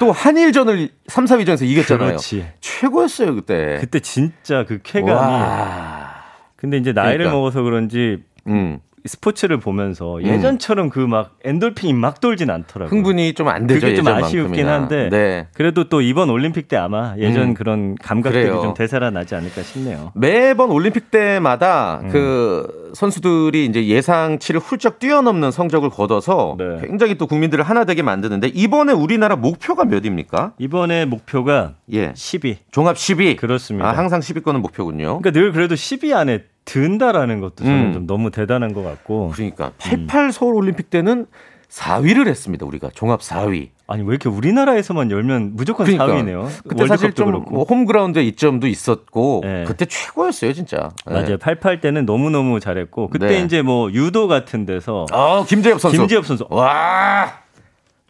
또 0.00 0.12
한일전을 0.12 0.90
3, 1.06 1.24
4위전에서 1.26 1.62
이겼잖아요. 1.64 2.08
그렇지. 2.08 2.46
최고였어요, 2.60 3.34
그때. 3.34 3.78
그때 3.80 4.00
진짜 4.00 4.64
그 4.66 4.80
쾌감이. 4.82 5.10
와. 5.12 6.14
근데 6.56 6.76
이제 6.78 6.92
나이를 6.92 7.18
그러니까. 7.18 7.36
먹어서 7.36 7.62
그런지 7.62 8.18
음. 8.46 8.80
스포츠를 9.06 9.58
보면서 9.58 10.22
예전처럼 10.22 10.90
그 10.90 11.06
막 11.06 11.36
엔돌핀이 11.44 11.92
막 11.92 12.20
돌진 12.20 12.50
않더라고요. 12.50 12.88
흥분이 12.96 13.34
좀 13.34 13.46
안 13.48 13.66
되죠, 13.66 13.86
그게 13.86 13.94
좀. 13.96 14.08
아쉬웠긴 14.08 14.66
한데 14.66 15.08
네. 15.10 15.46
그래도 15.54 15.84
또 15.88 16.00
이번 16.00 16.30
올림픽 16.30 16.66
때 16.68 16.76
아마 16.76 17.14
예전 17.18 17.50
음. 17.50 17.54
그런 17.54 17.94
감각들이 17.96 18.44
그래요. 18.44 18.60
좀 18.62 18.74
되살아나지 18.74 19.34
않을까 19.36 19.62
싶네요. 19.62 20.10
매번 20.14 20.70
올림픽 20.70 21.10
때마다 21.10 22.00
음. 22.02 22.08
그 22.10 22.90
선수들이 22.94 23.66
이제 23.66 23.86
예상치를 23.86 24.60
훌쩍 24.60 24.98
뛰어넘는 24.98 25.50
성적을 25.50 25.90
거둬서 25.90 26.56
네. 26.58 26.80
굉장히 26.86 27.16
또 27.16 27.26
국민들을 27.26 27.62
하나 27.64 27.84
되게 27.84 28.02
만드는데 28.02 28.48
이번에 28.48 28.92
우리나라 28.92 29.36
목표가 29.36 29.84
몇입니까? 29.84 30.54
이번에 30.58 31.04
목표가 31.04 31.74
예. 31.92 32.12
10위. 32.12 32.56
종합 32.72 32.96
10위. 32.96 33.36
그렇습니다. 33.36 33.88
아, 33.88 33.92
항상 33.92 34.20
10위권은 34.20 34.60
목표군요. 34.60 35.20
그러니까 35.20 35.30
늘 35.30 35.52
그래도 35.52 35.74
10위 35.74 36.14
안에 36.14 36.44
든다라는 36.66 37.40
것도 37.40 37.64
저는 37.64 37.86
음. 37.86 37.92
좀 37.94 38.06
너무 38.06 38.30
대단한 38.30 38.74
것 38.74 38.82
같고. 38.82 39.32
그러니까 39.34 39.72
88 39.78 40.32
서울 40.32 40.54
올림픽 40.54 40.90
때는 40.90 41.26
4위를 41.70 42.26
했습니다. 42.28 42.66
우리가 42.66 42.90
종합 42.94 43.20
4위. 43.20 43.70
아니 43.88 44.02
왜 44.02 44.08
이렇게 44.10 44.28
우리나라에서만 44.28 45.10
열면 45.10 45.52
무조건 45.54 45.86
그러니까. 45.86 46.06
4위네요. 46.06 46.48
그때 46.68 46.86
사실 46.86 47.12
좀뭐 47.12 47.64
홈그라운드에 47.64 48.22
이점도 48.24 48.66
있었고 48.66 49.42
네. 49.44 49.64
그때 49.64 49.84
최고였어요, 49.84 50.52
진짜. 50.52 50.90
네. 51.06 51.14
맞아요. 51.14 51.38
88 51.38 51.80
때는 51.80 52.04
너무 52.04 52.30
너무 52.30 52.60
잘했고 52.60 53.08
그때 53.08 53.26
네. 53.26 53.40
이제 53.40 53.62
뭐 53.62 53.90
유도 53.92 54.26
같은 54.28 54.66
데서 54.66 55.06
아, 55.12 55.44
김재엽 55.46 55.80
선수. 55.80 55.96
김재엽 55.96 56.26
선수. 56.26 56.46
와. 56.50 57.45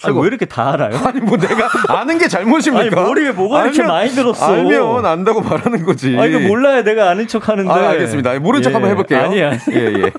아니, 0.02 0.18
왜 0.20 0.26
이렇게 0.26 0.44
다 0.44 0.72
알아요? 0.72 0.94
아니 1.06 1.20
뭐 1.20 1.38
내가 1.38 1.68
아는 1.88 2.18
게 2.18 2.28
잘못입니까? 2.28 2.80
아니, 2.80 2.90
머리에 2.90 3.32
뭐가 3.32 3.64
이렇게 3.64 3.82
많이 3.82 4.10
들었어? 4.10 4.52
알면 4.52 5.06
안다고 5.06 5.40
말하는 5.40 5.84
거지. 5.84 6.16
아 6.18 6.26
이거 6.26 6.38
몰라야 6.40 6.82
내가 6.84 7.08
아는 7.08 7.26
척 7.26 7.48
하는데. 7.48 7.70
아, 7.70 7.90
알겠습니다. 7.90 8.38
모른 8.40 8.62
척 8.62 8.70
예. 8.70 8.74
한번 8.74 8.90
해볼게요. 8.90 9.20
아니 9.20 9.42
아니. 9.42 9.58
예, 9.72 9.94
예. 10.02 10.10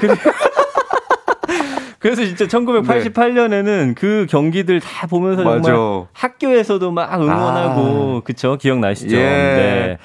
그래서 1.98 2.24
진짜 2.24 2.46
1988년에는 2.46 3.94
그 3.96 4.26
경기들 4.30 4.80
다 4.80 5.06
보면서 5.06 5.42
맞아. 5.42 5.62
정말 5.62 6.06
학교에서도 6.12 6.90
막 6.92 7.12
응원하고 7.20 8.22
그쵸 8.24 8.56
기억나시죠? 8.56 9.16
예. 9.16 9.20
네. 9.20 9.98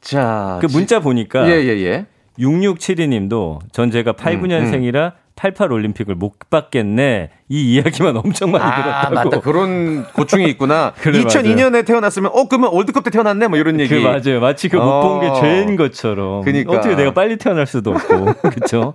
자. 0.00 0.58
그 0.60 0.66
문자 0.70 1.00
보니까 1.00 1.48
예, 1.48 1.54
예, 1.62 1.82
예. 1.84 2.06
6672님도 2.38 3.60
전 3.72 3.90
제가 3.90 4.12
89년생이라 4.12 5.12
88 5.36 5.72
올림픽을 5.72 6.14
못 6.14 6.34
받겠네. 6.50 7.30
이 7.48 7.74
이야기만 7.74 8.16
엄청 8.16 8.50
많이 8.50 8.64
아, 8.64 8.76
들었다고. 9.10 9.14
맞다. 9.14 9.40
그런 9.40 10.04
고충이 10.12 10.44
있구나. 10.50 10.92
그래, 11.00 11.22
2002년에 11.24 11.84
태어났으면, 11.86 12.30
어, 12.34 12.48
그러면 12.48 12.70
월드컵 12.72 13.04
때 13.04 13.10
태어났네? 13.10 13.48
뭐 13.48 13.58
이런 13.58 13.80
얘기. 13.80 13.94
그 13.94 14.00
맞아요. 14.06 14.40
마치 14.40 14.68
그 14.68 14.76
못 14.76 15.00
본게 15.02 15.26
어. 15.28 15.40
죄인 15.40 15.76
것처럼. 15.76 16.42
그니까. 16.44 16.72
어떻게 16.72 16.94
내가 16.96 17.12
빨리 17.14 17.36
태어날 17.36 17.66
수도 17.66 17.92
없고. 17.92 18.24
그렇죠? 18.50 18.94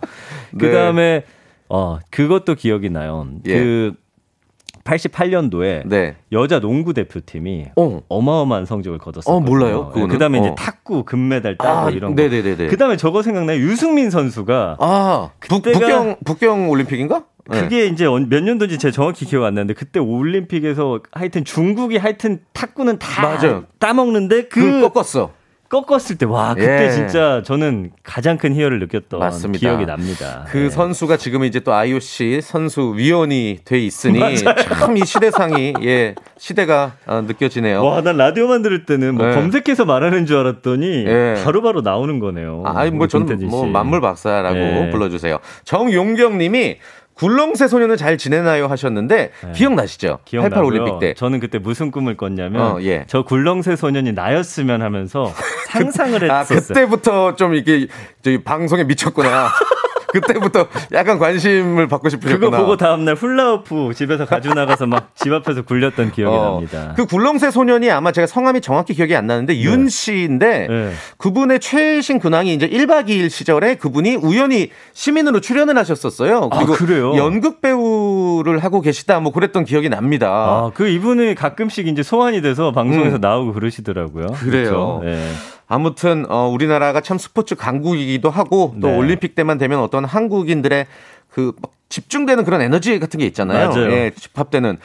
네. 0.51 0.67
그다음에 0.67 1.23
어, 1.69 1.99
그것도 2.11 2.55
기억이 2.55 2.89
나요. 2.89 3.27
예. 3.45 3.53
그 3.53 3.93
88년도에 4.87 5.83
네. 5.85 6.15
여자 6.31 6.59
농구 6.59 6.93
대표팀이 6.93 7.65
어. 7.75 8.01
어마어마한 8.07 8.65
성적을 8.65 8.97
거뒀어요. 8.99 9.35
어, 9.35 9.39
몰라요, 9.39 9.87
그거는. 9.89 10.07
그다음에 10.09 10.39
이제 10.39 10.49
어. 10.49 10.55
탁구 10.55 11.03
금메달 11.03 11.57
따고 11.57 11.87
아, 11.87 11.89
이런 11.89 12.15
거. 12.15 12.21
네네네네. 12.21 12.67
그다음에 12.67 12.97
저거 12.97 13.21
생각나요. 13.21 13.59
유승민 13.59 14.09
선수가 14.09 14.77
아, 14.79 15.29
북경, 15.39 16.17
북경 16.25 16.69
올림픽인가? 16.69 17.23
네. 17.49 17.61
그게 17.61 17.85
이제 17.85 18.05
언- 18.05 18.27
몇 18.27 18.43
년도인지 18.43 18.77
제가 18.77 18.91
정확히 18.91 19.25
기억 19.25 19.45
안 19.45 19.53
나는데 19.53 19.73
그때 19.73 19.99
올림픽에서 20.01 20.99
하여튼 21.13 21.45
중국이 21.45 21.95
하여튼 21.97 22.39
탁구는 22.53 22.99
다 22.99 23.21
맞아요. 23.21 23.63
따먹는데 23.79 24.47
그, 24.49 24.81
그 24.81 24.89
꺾었어. 24.89 25.31
꺾었을 25.69 26.17
때 26.17 26.25
와 26.25 26.53
그때 26.53 26.85
예. 26.85 26.91
진짜 26.91 27.41
저는 27.45 27.91
가장 28.03 28.37
큰 28.37 28.53
희열을 28.55 28.79
느꼈던 28.79 29.19
맞습니다. 29.19 29.59
기억이 29.59 29.85
납니다. 29.85 30.45
그 30.49 30.65
예. 30.65 30.69
선수가 30.69 31.17
지금 31.17 31.43
이제 31.43 31.59
또 31.59 31.73
IOC 31.73 32.39
선수 32.41 32.93
위원이 32.95 33.59
돼 33.65 33.79
있으니 33.79 34.19
참 34.79 34.95
이 34.97 35.05
시대상이 35.05 35.73
예 35.83 36.15
시대가 36.37 36.93
어, 37.05 37.21
느껴지네요. 37.21 37.83
와, 37.83 38.01
난 38.01 38.15
라디오만 38.17 38.61
들을 38.61 38.85
때는 38.85 39.15
뭐 39.15 39.29
예. 39.29 39.33
검색해서 39.35 39.85
말하는 39.85 40.25
줄 40.25 40.37
알았더니 40.37 41.05
예. 41.05 41.35
바로 41.43 41.61
바로 41.61 41.81
나오는 41.81 42.19
거네요. 42.19 42.63
아, 42.65 42.79
아니 42.79 42.91
뭐 42.91 43.07
저는 43.07 43.47
뭐 43.47 43.65
씨. 43.65 43.71
만물 43.71 43.99
박사라고 44.01 44.57
예. 44.57 44.89
불러주세요. 44.91 45.39
정용경님이 45.65 46.77
굴렁쇠 47.17 47.67
소년은 47.67 47.97
잘 47.97 48.17
지내나요 48.17 48.67
하셨는데 48.67 49.31
기억나시죠? 49.55 50.19
88 50.19 50.19
예. 50.19 50.29
기억나고요. 50.29 50.65
올림픽 50.65 50.99
때. 50.99 51.13
저는 51.15 51.39
그때 51.39 51.57
무슨 51.57 51.91
꿈을 51.91 52.15
꿨냐면 52.15 52.61
어, 52.61 52.81
예. 52.81 53.05
저 53.07 53.23
굴렁쇠 53.23 53.75
소년이 53.75 54.13
나였으면 54.13 54.81
하면서 54.81 55.33
상상을 55.71 56.31
아 56.31 56.39
했었어요. 56.39 56.67
그때부터 56.67 57.35
좀 57.35 57.55
이게 57.55 57.87
저기 58.21 58.43
방송에 58.43 58.83
미쳤구나. 58.83 59.49
그때부터 60.13 60.67
약간 60.93 61.19
관심을 61.19 61.87
받고 61.87 62.09
싶으셨구나. 62.09 62.49
그거 62.51 62.57
보고 62.63 62.77
다음날 62.77 63.15
훌라후프 63.15 63.93
집에서 63.95 64.25
가지고 64.25 64.53
나가서 64.55 64.85
막 64.87 65.07
집 65.17 65.33
앞에서 65.33 65.63
굴렸던 65.63 66.11
기억이 66.11 66.35
어, 66.35 66.43
납니다. 66.51 66.93
그 66.95 67.05
굴렁쇠 67.05 67.49
소년이 67.51 67.89
아마 67.89 68.11
제가 68.11 68.27
성함이 68.27 68.61
정확히 68.61 68.93
기억이 68.93 69.15
안 69.15 69.25
나는데 69.27 69.59
윤 69.61 69.89
씨인데 69.89 70.67
네. 70.69 70.91
그분의 71.17 71.59
최신 71.59 72.19
근황이 72.19 72.53
이제 72.53 72.67
1박 72.69 73.07
2일 73.07 73.29
시절에 73.29 73.75
그분이 73.75 74.15
우연히 74.17 74.69
시민으로 74.93 75.41
출연을 75.41 75.77
하셨었어요. 75.77 76.49
아, 76.51 76.57
그리고 76.57 76.73
그래요? 76.73 77.15
연극 77.17 77.61
배우 77.61 77.96
를 78.43 78.59
하고 78.59 78.81
계시다 78.81 79.19
뭐 79.19 79.31
그랬던 79.31 79.65
기억이 79.65 79.89
납니다. 79.89 80.29
아, 80.29 80.71
그 80.73 80.87
이분이 80.87 81.35
가끔씩 81.35 81.87
이제 81.87 82.03
소환이 82.03 82.41
돼서 82.41 82.71
방송에서 82.71 83.15
음. 83.17 83.21
나오고 83.21 83.53
그러시더라고요. 83.53 84.27
그래요. 84.27 84.69
그렇죠? 84.69 85.01
예. 85.05 85.27
아무튼 85.67 86.25
어, 86.29 86.47
우리나라가 86.47 87.01
참 87.01 87.17
스포츠 87.17 87.55
강국이기도 87.55 88.29
하고 88.29 88.75
또 88.81 88.87
네. 88.87 88.97
올림픽 88.97 89.35
때만 89.35 89.57
되면 89.57 89.79
어떤 89.79 90.05
한국인들의 90.05 90.85
그막 91.29 91.55
집중되는 91.89 92.43
그런 92.43 92.61
에너지 92.61 92.99
같은 92.99 93.19
게 93.19 93.25
있잖아요. 93.27 93.69
맞아요. 93.69 93.91
예, 93.91 94.11
집합되는. 94.15 94.77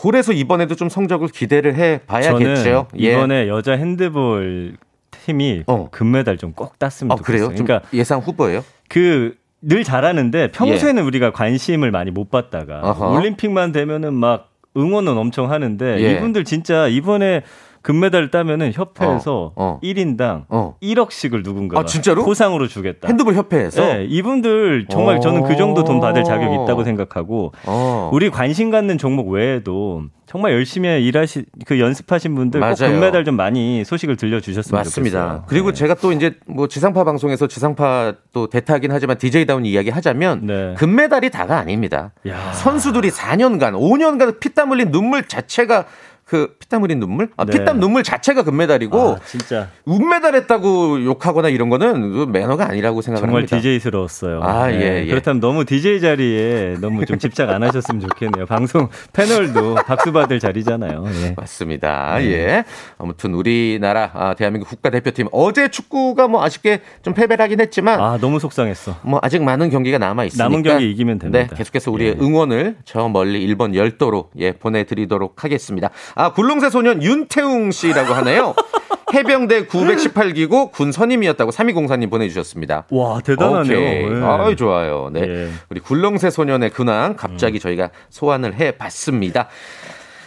그래서 0.00 0.32
이번에도 0.32 0.74
좀 0.74 0.88
성적을 0.88 1.28
기대를 1.28 1.74
해 1.76 2.00
봐야겠죠. 2.06 2.88
예. 3.00 3.12
이번에 3.12 3.48
여자 3.48 3.72
핸드볼 3.72 4.76
팀이 5.24 5.64
어. 5.66 5.88
금메달 5.90 6.38
좀 6.38 6.52
꼭 6.54 6.78
땄으면 6.78 7.12
아, 7.12 7.16
좋겠어요. 7.16 7.48
그래요? 7.48 7.56
좀 7.56 7.66
그러니까 7.66 7.88
예상 7.92 8.20
후보예요? 8.20 8.64
그 8.88 9.34
늘 9.68 9.82
잘하는데 9.82 10.52
평소에는 10.52 11.02
우리가 11.02 11.32
관심을 11.32 11.90
많이 11.90 12.10
못 12.10 12.30
받다가 12.30 12.76
예. 12.84 12.88
어허. 12.88 13.10
올림픽만 13.14 13.72
되면은 13.72 14.14
막 14.14 14.50
응원은 14.76 15.16
엄청 15.16 15.50
하는데 15.50 16.00
예. 16.00 16.12
이분들 16.12 16.44
진짜 16.44 16.86
이번에 16.86 17.42
금메달 17.86 18.32
따면은 18.32 18.72
협회에서 18.72 19.52
어, 19.54 19.78
어. 19.78 19.80
1인당 19.80 20.46
어. 20.48 20.74
1억씩을 20.82 21.44
누군가 21.44 21.78
아, 21.78 21.84
진짜로? 21.84 22.24
포상으로 22.24 22.66
주겠다. 22.66 23.06
핸드볼 23.06 23.34
협회에서 23.34 23.80
네, 23.80 24.06
이분들 24.08 24.86
정말 24.90 25.20
저는 25.20 25.44
그 25.44 25.54
정도 25.54 25.84
돈 25.84 26.00
받을 26.00 26.24
자격이 26.24 26.64
있다고 26.64 26.82
생각하고 26.82 27.52
어. 27.64 28.10
우리 28.12 28.28
관심 28.28 28.70
갖는 28.70 28.98
종목 28.98 29.28
외에도 29.28 30.02
정말 30.26 30.52
열심히 30.52 30.88
일하시 31.06 31.44
그 31.64 31.78
연습하신 31.78 32.34
분들 32.34 32.58
꼭 32.58 32.66
맞아요. 32.66 32.92
금메달 32.92 33.24
좀 33.24 33.36
많이 33.36 33.84
소식을 33.84 34.16
들려주셨으면 34.16 34.80
맞습니다. 34.80 35.20
좋겠어요. 35.20 35.44
그리고 35.46 35.70
네. 35.70 35.74
제가 35.74 35.94
또 35.94 36.10
이제 36.10 36.34
뭐 36.46 36.66
지상파 36.66 37.04
방송에서 37.04 37.46
지상파 37.46 38.14
또 38.32 38.48
대타긴 38.48 38.90
하지만 38.90 39.18
DJ다운 39.18 39.64
이야기 39.64 39.90
하자면 39.90 40.40
네. 40.44 40.74
금메달이 40.76 41.30
다가 41.30 41.58
아닙니다. 41.58 42.10
야. 42.26 42.52
선수들이 42.52 43.10
4년간, 43.10 43.74
5년간 43.74 44.40
피땀 44.40 44.72
흘린 44.72 44.90
눈물 44.90 45.28
자체가 45.28 45.86
그 46.26 46.56
피땀 46.58 46.82
흘린 46.82 46.98
눈물? 46.98 47.28
아, 47.36 47.44
네. 47.44 47.52
피땀 47.52 47.78
눈물 47.78 48.02
자체가 48.02 48.42
금메달이고 48.42 48.98
아, 48.98 49.18
진짜 49.24 49.68
운메달 49.84 50.34
했다고 50.34 51.04
욕하거나 51.04 51.48
이런 51.50 51.68
거는 51.68 52.12
그 52.12 52.26
매너가 52.28 52.68
아니라고 52.68 53.00
정말 53.00 53.20
생각합니다. 53.20 53.56
DJ스러웠어요. 53.56 54.40
아, 54.42 54.72
예, 54.72 55.04
예. 55.04 55.06
그렇다면 55.06 55.38
너무 55.38 55.64
DJ 55.64 56.00
자리에 56.00 56.78
너무 56.80 57.06
좀 57.06 57.20
집착 57.20 57.48
안 57.50 57.62
하셨으면 57.62 58.00
좋겠네요. 58.00 58.46
방송 58.46 58.88
패널도 59.12 59.76
박수 59.86 60.12
받을 60.12 60.40
자리잖아요. 60.40 61.04
예. 61.22 61.34
맞습니다. 61.36 62.18
네. 62.18 62.24
예. 62.32 62.64
아무튼 62.98 63.32
우리나라 63.32 64.10
아, 64.12 64.34
대한민국 64.34 64.68
국가대표팀 64.68 65.28
어제 65.30 65.68
축구가 65.68 66.26
뭐 66.26 66.42
아쉽게 66.42 66.80
좀 67.02 67.14
패배를 67.14 67.40
하긴 67.44 67.60
했지만 67.60 68.00
아 68.00 68.18
너무 68.20 68.40
속상했어. 68.40 68.96
뭐 69.02 69.20
아직 69.22 69.44
많은 69.44 69.70
경기가 69.70 69.98
남아 69.98 70.24
있으니까 70.24 70.42
남은 70.44 70.64
경기 70.64 70.90
이기면 70.90 71.20
됩니다. 71.20 71.46
네, 71.48 71.56
계속해서 71.56 71.92
우리의 71.92 72.16
예. 72.18 72.24
응원을 72.24 72.78
저 72.84 73.08
멀리 73.08 73.44
일본 73.44 73.76
열도로 73.76 74.30
예 74.38 74.50
보내 74.50 74.82
드리도록 74.82 75.44
하겠습니다. 75.44 75.90
아 76.16 76.32
굴렁쇠 76.32 76.70
소년 76.70 77.02
윤태웅 77.02 77.70
씨라고 77.70 78.14
하네요. 78.14 78.54
해병대 79.14 79.66
918기고 79.66 80.72
군 80.72 80.90
선임이었다고 80.90 81.52
3204님 81.52 82.10
보내주셨습니다. 82.10 82.86
와 82.90 83.20
대단하네요. 83.20 83.78
오케이. 83.78 84.18
예. 84.18 84.24
아이, 84.24 84.56
좋아요. 84.56 85.10
네. 85.12 85.20
예. 85.20 85.50
우리 85.68 85.78
굴렁쇠 85.80 86.30
소년의 86.30 86.70
근황 86.70 87.14
갑자기 87.16 87.60
저희가 87.60 87.90
소환을 88.10 88.54
해 88.54 88.72
봤습니다. 88.72 89.48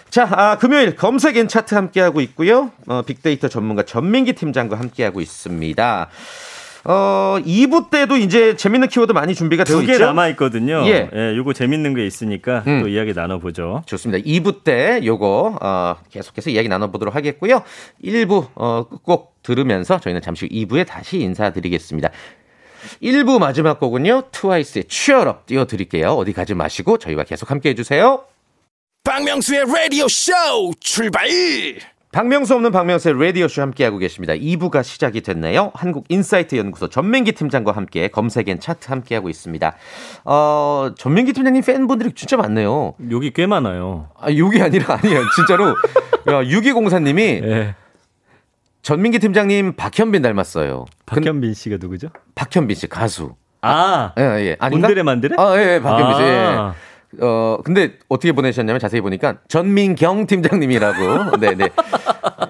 자, 0.10 0.28
아, 0.32 0.58
금요일 0.58 0.96
검색엔 0.96 1.48
차트 1.48 1.76
함께하고 1.76 2.22
있고요. 2.22 2.72
어, 2.88 3.02
빅데이터 3.04 3.48
전문가 3.48 3.84
전민기 3.84 4.34
팀장과 4.34 4.80
함께하고 4.80 5.22
있습니다. 5.22 6.10
어, 6.86 7.38
2부 7.46 7.90
때도 7.90 8.18
이제 8.18 8.56
재밌는 8.56 8.88
키워드 8.88 9.12
많이 9.12 9.36
준비가 9.36 9.64
되어 9.64 9.80
두개 9.80 9.94
있죠. 9.94 10.06
남아 10.06 10.30
있거든요. 10.30 10.84
예. 10.88 11.10
예. 11.14 11.36
요거 11.36 11.54
재밌는 11.54 11.94
게 11.94 12.06
있으니까 12.06 12.64
음. 12.68 12.82
또 12.82 12.88
이야기 12.88 13.14
나눠 13.14 13.40
보죠. 13.40 13.84
좋습니다. 13.86 14.24
2부 14.26 14.64
때 14.64 15.02
요거 15.04 15.60
어, 15.62 15.96
계속해서 16.10 16.50
이야기 16.50 16.70
나눠 16.70 16.90
보도록 16.92 17.16
하겠고요. 17.16 17.64
1부 18.04 18.48
어, 18.56 18.86
꼭 19.04 19.36
들으면서 19.44 20.00
저희는 20.00 20.22
잠시 20.22 20.46
후 20.46 20.52
2부에 20.52 20.86
다시 20.88 21.20
인사드리겠습니다. 21.20 22.10
1부 23.04 23.40
마지막 23.40 23.80
곡은요. 23.80 24.30
트와이스의 24.32 24.86
취얼업 24.86 25.46
띄워 25.46 25.66
드릴게요. 25.66 26.12
어디 26.12 26.32
가지 26.34 26.54
마시고 26.54 26.98
저희와 26.98 27.24
계속 27.26 27.52
함께 27.52 27.70
해 27.70 27.76
주세요. 27.76 28.24
박명수의 29.04 29.66
라디오 29.66 30.08
쇼 30.08 30.32
출발 30.80 31.28
박명수 32.12 32.56
없는 32.56 32.72
박명수의 32.72 33.24
라디오쇼 33.24 33.62
함께하고 33.62 34.00
계십니다. 34.00 34.34
2부가 34.34 34.84
시작이 34.84 35.22
됐네요. 35.22 35.72
한국인사이트 35.76 36.56
연구소 36.56 36.88
전민기 36.90 37.34
팀장과 37.34 37.72
함께 37.74 38.08
검색엔 38.08 38.60
차트 38.60 38.88
함께하고 38.90 39.30
있습니다. 39.30 39.76
어, 40.26 40.92
전민기 40.98 41.34
팀장님 41.34 41.62
팬분들이 41.64 42.12
진짜 42.14 42.36
많네요. 42.38 42.96
여기 43.12 43.32
꽤 43.32 43.46
많아요. 43.46 44.08
아, 44.20 44.32
욕이 44.32 44.60
아니라 44.60 44.96
아니에요. 44.96 45.22
진짜로. 45.36 45.68
야, 46.30 46.42
6204님이 46.44 47.20
예. 47.44 47.76
전민기 48.82 49.20
팀장님 49.20 49.74
박현빈 49.74 50.24
닮았어요. 50.24 50.86
근- 51.06 51.22
박현빈 51.24 51.54
씨가 51.54 51.78
누구죠? 51.80 52.10
박현빈 52.34 52.76
씨 52.76 52.88
가수. 52.88 53.36
아, 53.62 54.14
예, 54.18 54.24
예. 54.24 54.56
아닌가? 54.60 54.88
온드레 54.88 55.04
만드레? 55.04 55.36
아, 55.38 55.56
예, 55.60 55.76
예, 55.76 55.80
박현빈 55.82 56.16
씨. 56.16 56.22
아. 56.24 56.74
예. 56.76 56.89
어, 57.22 57.58
근데 57.64 57.94
어떻게 58.08 58.32
보내셨냐면 58.32 58.80
자세히 58.80 59.02
보니까 59.02 59.38
전민경 59.48 60.28
팀장님이라고. 60.28 61.38
네, 61.42 61.56
네. 61.56 61.70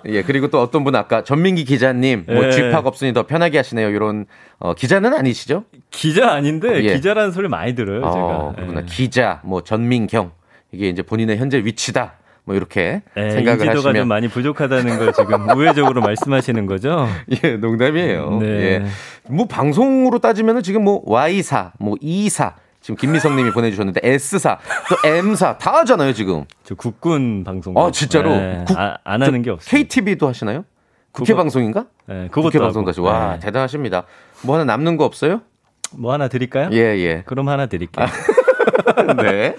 예, 0.06 0.22
그리고 0.24 0.50
또 0.50 0.62
어떤 0.62 0.84
분 0.84 0.96
아까 0.96 1.24
전민기 1.24 1.64
기자님, 1.64 2.26
뭐 2.28 2.46
예. 2.46 2.52
쥐팍 2.52 2.86
없으니 2.86 3.14
더 3.14 3.26
편하게 3.26 3.58
하시네요. 3.58 3.90
이런 3.90 4.26
어, 4.60 4.74
기자는 4.74 5.14
아니시죠? 5.14 5.64
기자 5.92 6.32
아닌데 6.32 6.84
예. 6.84 6.96
기자라는 6.96 7.32
소리 7.32 7.48
많이 7.48 7.74
들어요. 7.74 8.02
어, 8.04 8.12
제가. 8.12 8.54
그렇구나. 8.56 8.82
예. 8.82 8.86
기자, 8.86 9.42
뭐 9.44 9.62
전민경. 9.62 10.32
이게 10.72 10.90
이제 10.90 11.02
본인의 11.02 11.38
현재 11.38 11.58
위치다. 11.60 12.14
뭐 12.46 12.56
이렇게 12.56 13.04
예, 13.16 13.30
생각을 13.30 13.60
인지도가 13.60 13.90
하시면 13.90 13.96
좀 13.96 14.08
많이 14.08 14.28
부족하다는 14.28 14.98
걸 14.98 15.14
지금 15.14 15.48
우회적으로 15.56 16.02
말씀하시는 16.02 16.66
거죠? 16.66 17.08
예, 17.44 17.58
농담이에요. 17.58 18.40
네. 18.40 18.48
예. 18.48 18.86
뭐 19.30 19.46
방송으로 19.46 20.18
따지면은 20.18 20.64
지금 20.64 20.84
뭐 20.84 21.02
Y사, 21.06 21.74
뭐 21.80 21.96
E사, 22.02 22.56
지금 22.82 22.96
김미성 22.96 23.36
님이 23.36 23.52
보내주셨는데 23.52 24.00
S사, 24.04 24.58
또 24.90 25.08
M사 25.08 25.58
다 25.58 25.74
하잖아요, 25.80 26.14
지금. 26.14 26.46
저 26.64 26.76
국군 26.76 27.44
방송. 27.44 27.78
아, 27.78 27.92
진짜로? 27.92 28.32
예, 28.32 28.64
국- 28.68 28.78
아, 28.78 28.98
안 29.04 29.22
하는 29.22 29.42
게 29.42 29.50
없어요. 29.50 29.70
KTV도 29.84 30.28
하시나요? 30.28 30.64
국회 31.12 31.34
그거- 31.34 31.44
방송인가? 31.44 31.86
예, 32.10 32.28
그것도 32.32 32.44
국회. 32.44 32.60
방송도 32.60 32.90
하시고. 32.90 33.06
와, 33.08 33.36
예. 33.36 33.40
대단하십니다. 33.40 34.04
뭐 34.44 34.56
하나 34.56 34.64
남는 34.66 34.96
거 34.98 35.04
없어요? 35.06 35.42
뭐 35.98 36.14
하나 36.14 36.28
드릴까요? 36.30 36.70
예, 36.72 36.78
예. 36.78 37.24
그럼 37.26 37.50
하나 37.50 37.66
드릴게요. 37.66 38.06
네. 39.24 39.56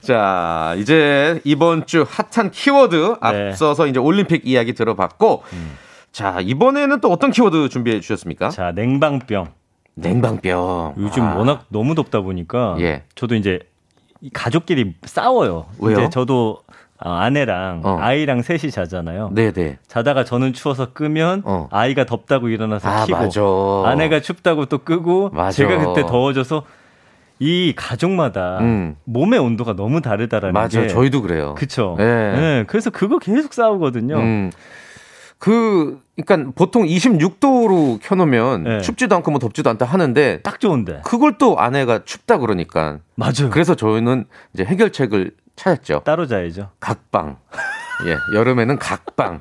자, 0.00 0.74
이제 0.78 1.40
이번 1.44 1.86
주 1.86 2.04
핫한 2.08 2.50
키워드 2.50 2.94
네. 2.96 3.14
앞서서 3.20 3.86
이제 3.86 3.98
올림픽 4.00 4.42
이야기 4.46 4.72
들어봤고, 4.72 5.42
자, 6.12 6.38
이번에는 6.40 7.00
또 7.00 7.10
어떤 7.12 7.30
키워드 7.30 7.68
준비해 7.68 8.00
주셨습니까? 8.00 8.48
자, 8.48 8.72
냉방병. 8.72 9.48
냉방병. 10.00 10.94
요즘 10.98 11.22
아, 11.22 11.36
워낙 11.36 11.64
너무 11.68 11.94
덥다 11.94 12.20
보니까 12.20 12.76
예. 12.80 13.02
저도 13.14 13.34
이제 13.34 13.60
이 14.20 14.30
가족끼리 14.30 14.94
싸워요. 15.04 15.66
왜요? 15.78 15.98
이제 15.98 16.10
저도 16.10 16.58
어, 17.00 17.10
아내랑 17.10 17.82
어. 17.84 17.96
아이랑 18.00 18.42
셋이 18.42 18.70
자잖아요. 18.72 19.30
네네. 19.32 19.78
자다가 19.86 20.24
저는 20.24 20.52
추워서 20.52 20.92
끄면 20.92 21.42
어. 21.44 21.68
아이가 21.70 22.04
덥다고 22.04 22.48
일어나서 22.48 22.88
아, 22.88 23.04
키고 23.06 23.18
맞아. 23.18 23.90
아내가 23.90 24.20
춥다고 24.20 24.66
또 24.66 24.78
끄고 24.78 25.30
맞아. 25.30 25.52
제가 25.52 25.78
그때 25.78 26.04
더워져서 26.06 26.64
이 27.40 27.72
가족마다 27.76 28.58
음. 28.60 28.96
몸의 29.04 29.38
온도가 29.38 29.76
너무 29.76 30.00
다르다라는 30.00 30.52
맞아. 30.52 30.80
게 30.80 30.88
저희도 30.88 31.22
그래요. 31.22 31.54
그쵸. 31.56 31.96
예. 32.00 32.04
예, 32.04 32.64
그래서 32.66 32.90
그거 32.90 33.20
계속 33.20 33.52
싸우거든요. 33.54 34.16
음. 34.16 34.50
그 35.38 36.00
그러니까 36.20 36.52
보통 36.56 36.84
26도로 36.84 38.00
켜놓으면 38.02 38.62
네. 38.64 38.80
춥지도 38.80 39.14
않고 39.16 39.30
뭐 39.30 39.38
덥지도 39.38 39.70
않다 39.70 39.84
하는데 39.86 40.40
딱 40.42 40.58
좋은데. 40.60 41.00
그걸 41.04 41.38
또 41.38 41.58
아내가 41.58 42.04
춥다 42.04 42.38
그러니까 42.38 42.98
맞아요. 43.14 43.50
그래서 43.50 43.74
저희는 43.74 44.24
이제 44.52 44.64
해결책을 44.64 45.30
찾았죠. 45.56 46.02
따로 46.04 46.26
자야죠. 46.26 46.70
각방. 46.80 47.36
예, 48.06 48.36
여름에는 48.36 48.78
각방. 48.78 49.38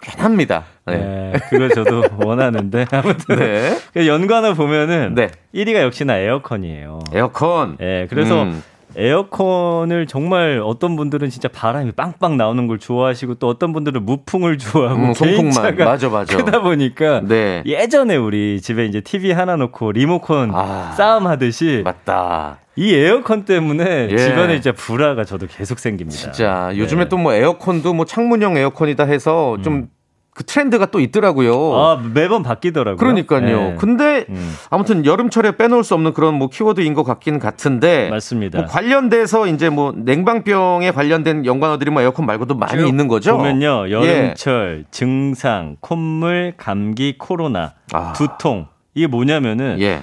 괜합니다. 0.00 0.64
네. 0.86 0.96
네. 0.96 1.32
그걸 1.48 1.70
저도 1.70 2.02
원하는데 2.24 2.86
아무튼 2.90 3.36
네. 3.36 3.78
그 3.92 4.06
연관을 4.06 4.54
보면은 4.54 5.14
네. 5.14 5.30
1위가 5.54 5.80
역시나 5.82 6.16
에어컨이에요. 6.18 6.98
에어컨. 7.12 7.76
예, 7.80 8.06
그래서 8.10 8.42
음. 8.42 8.62
에어컨을 8.96 10.06
정말 10.06 10.60
어떤 10.64 10.96
분들은 10.96 11.30
진짜 11.30 11.48
바람이 11.48 11.92
빵빵 11.92 12.36
나오는 12.36 12.66
걸 12.66 12.78
좋아하시고 12.78 13.36
또 13.36 13.48
어떤 13.48 13.72
분들은 13.72 14.04
무풍을 14.04 14.58
좋아하고 14.58 15.00
음. 15.00 15.12
개인차가 15.14 15.84
맞아, 15.84 16.08
맞아. 16.08 16.36
크다 16.36 16.60
보니까 16.60 17.20
네. 17.20 17.62
예전에 17.66 18.16
우리 18.16 18.60
집에 18.60 18.86
이제 18.86 19.00
TV 19.00 19.32
하나 19.32 19.56
놓고 19.56 19.92
리모컨 19.92 20.50
아. 20.54 20.92
싸움 20.96 21.26
하듯이 21.26 21.82
맞다. 21.84 22.58
이 22.74 22.94
에어컨 22.94 23.44
때문에 23.44 24.08
예. 24.10 24.16
집안에 24.16 24.54
진짜 24.60 24.72
불화가 24.72 25.24
저도 25.24 25.46
계속 25.46 25.78
생깁니다. 25.78 26.18
진짜 26.18 26.70
네. 26.72 26.78
요즘에 26.78 27.08
또뭐 27.08 27.34
에어컨도 27.34 27.92
뭐 27.92 28.06
창문형 28.06 28.56
에어컨이다 28.56 29.04
해서 29.04 29.58
좀 29.62 29.88
그 30.34 30.44
트렌드가 30.44 30.86
또 30.86 30.98
있더라고요. 30.98 31.52
음. 31.52 31.78
아 31.78 32.02
매번 32.14 32.42
바뀌더라고요. 32.42 32.96
그러니까요. 32.96 33.40
네. 33.42 33.76
근데 33.78 34.24
음. 34.30 34.54
아무튼 34.70 35.04
여름철에 35.04 35.56
빼놓을 35.58 35.84
수 35.84 35.92
없는 35.94 36.14
그런 36.14 36.34
뭐 36.34 36.48
키워드인 36.48 36.94
것 36.94 37.04
같긴 37.04 37.38
같은데 37.38 38.08
맞습니다. 38.08 38.58
뭐 38.58 38.66
관련돼서 38.66 39.46
이제 39.46 39.68
뭐 39.68 39.92
냉방병에 39.94 40.92
관련된 40.92 41.44
연관어들이 41.44 41.90
뭐 41.90 42.00
에어컨 42.00 42.24
말고도 42.24 42.54
많이 42.54 42.80
쭉 42.80 42.88
있는 42.88 43.08
거죠. 43.08 43.36
보면요 43.36 43.88
예. 43.88 43.92
여름철 43.92 44.86
증상 44.90 45.76
콧물 45.80 46.54
감기 46.56 47.18
코로나 47.18 47.74
아. 47.92 48.14
두통 48.14 48.68
이게 48.94 49.06
뭐냐면은 49.06 49.80
예. 49.80 50.02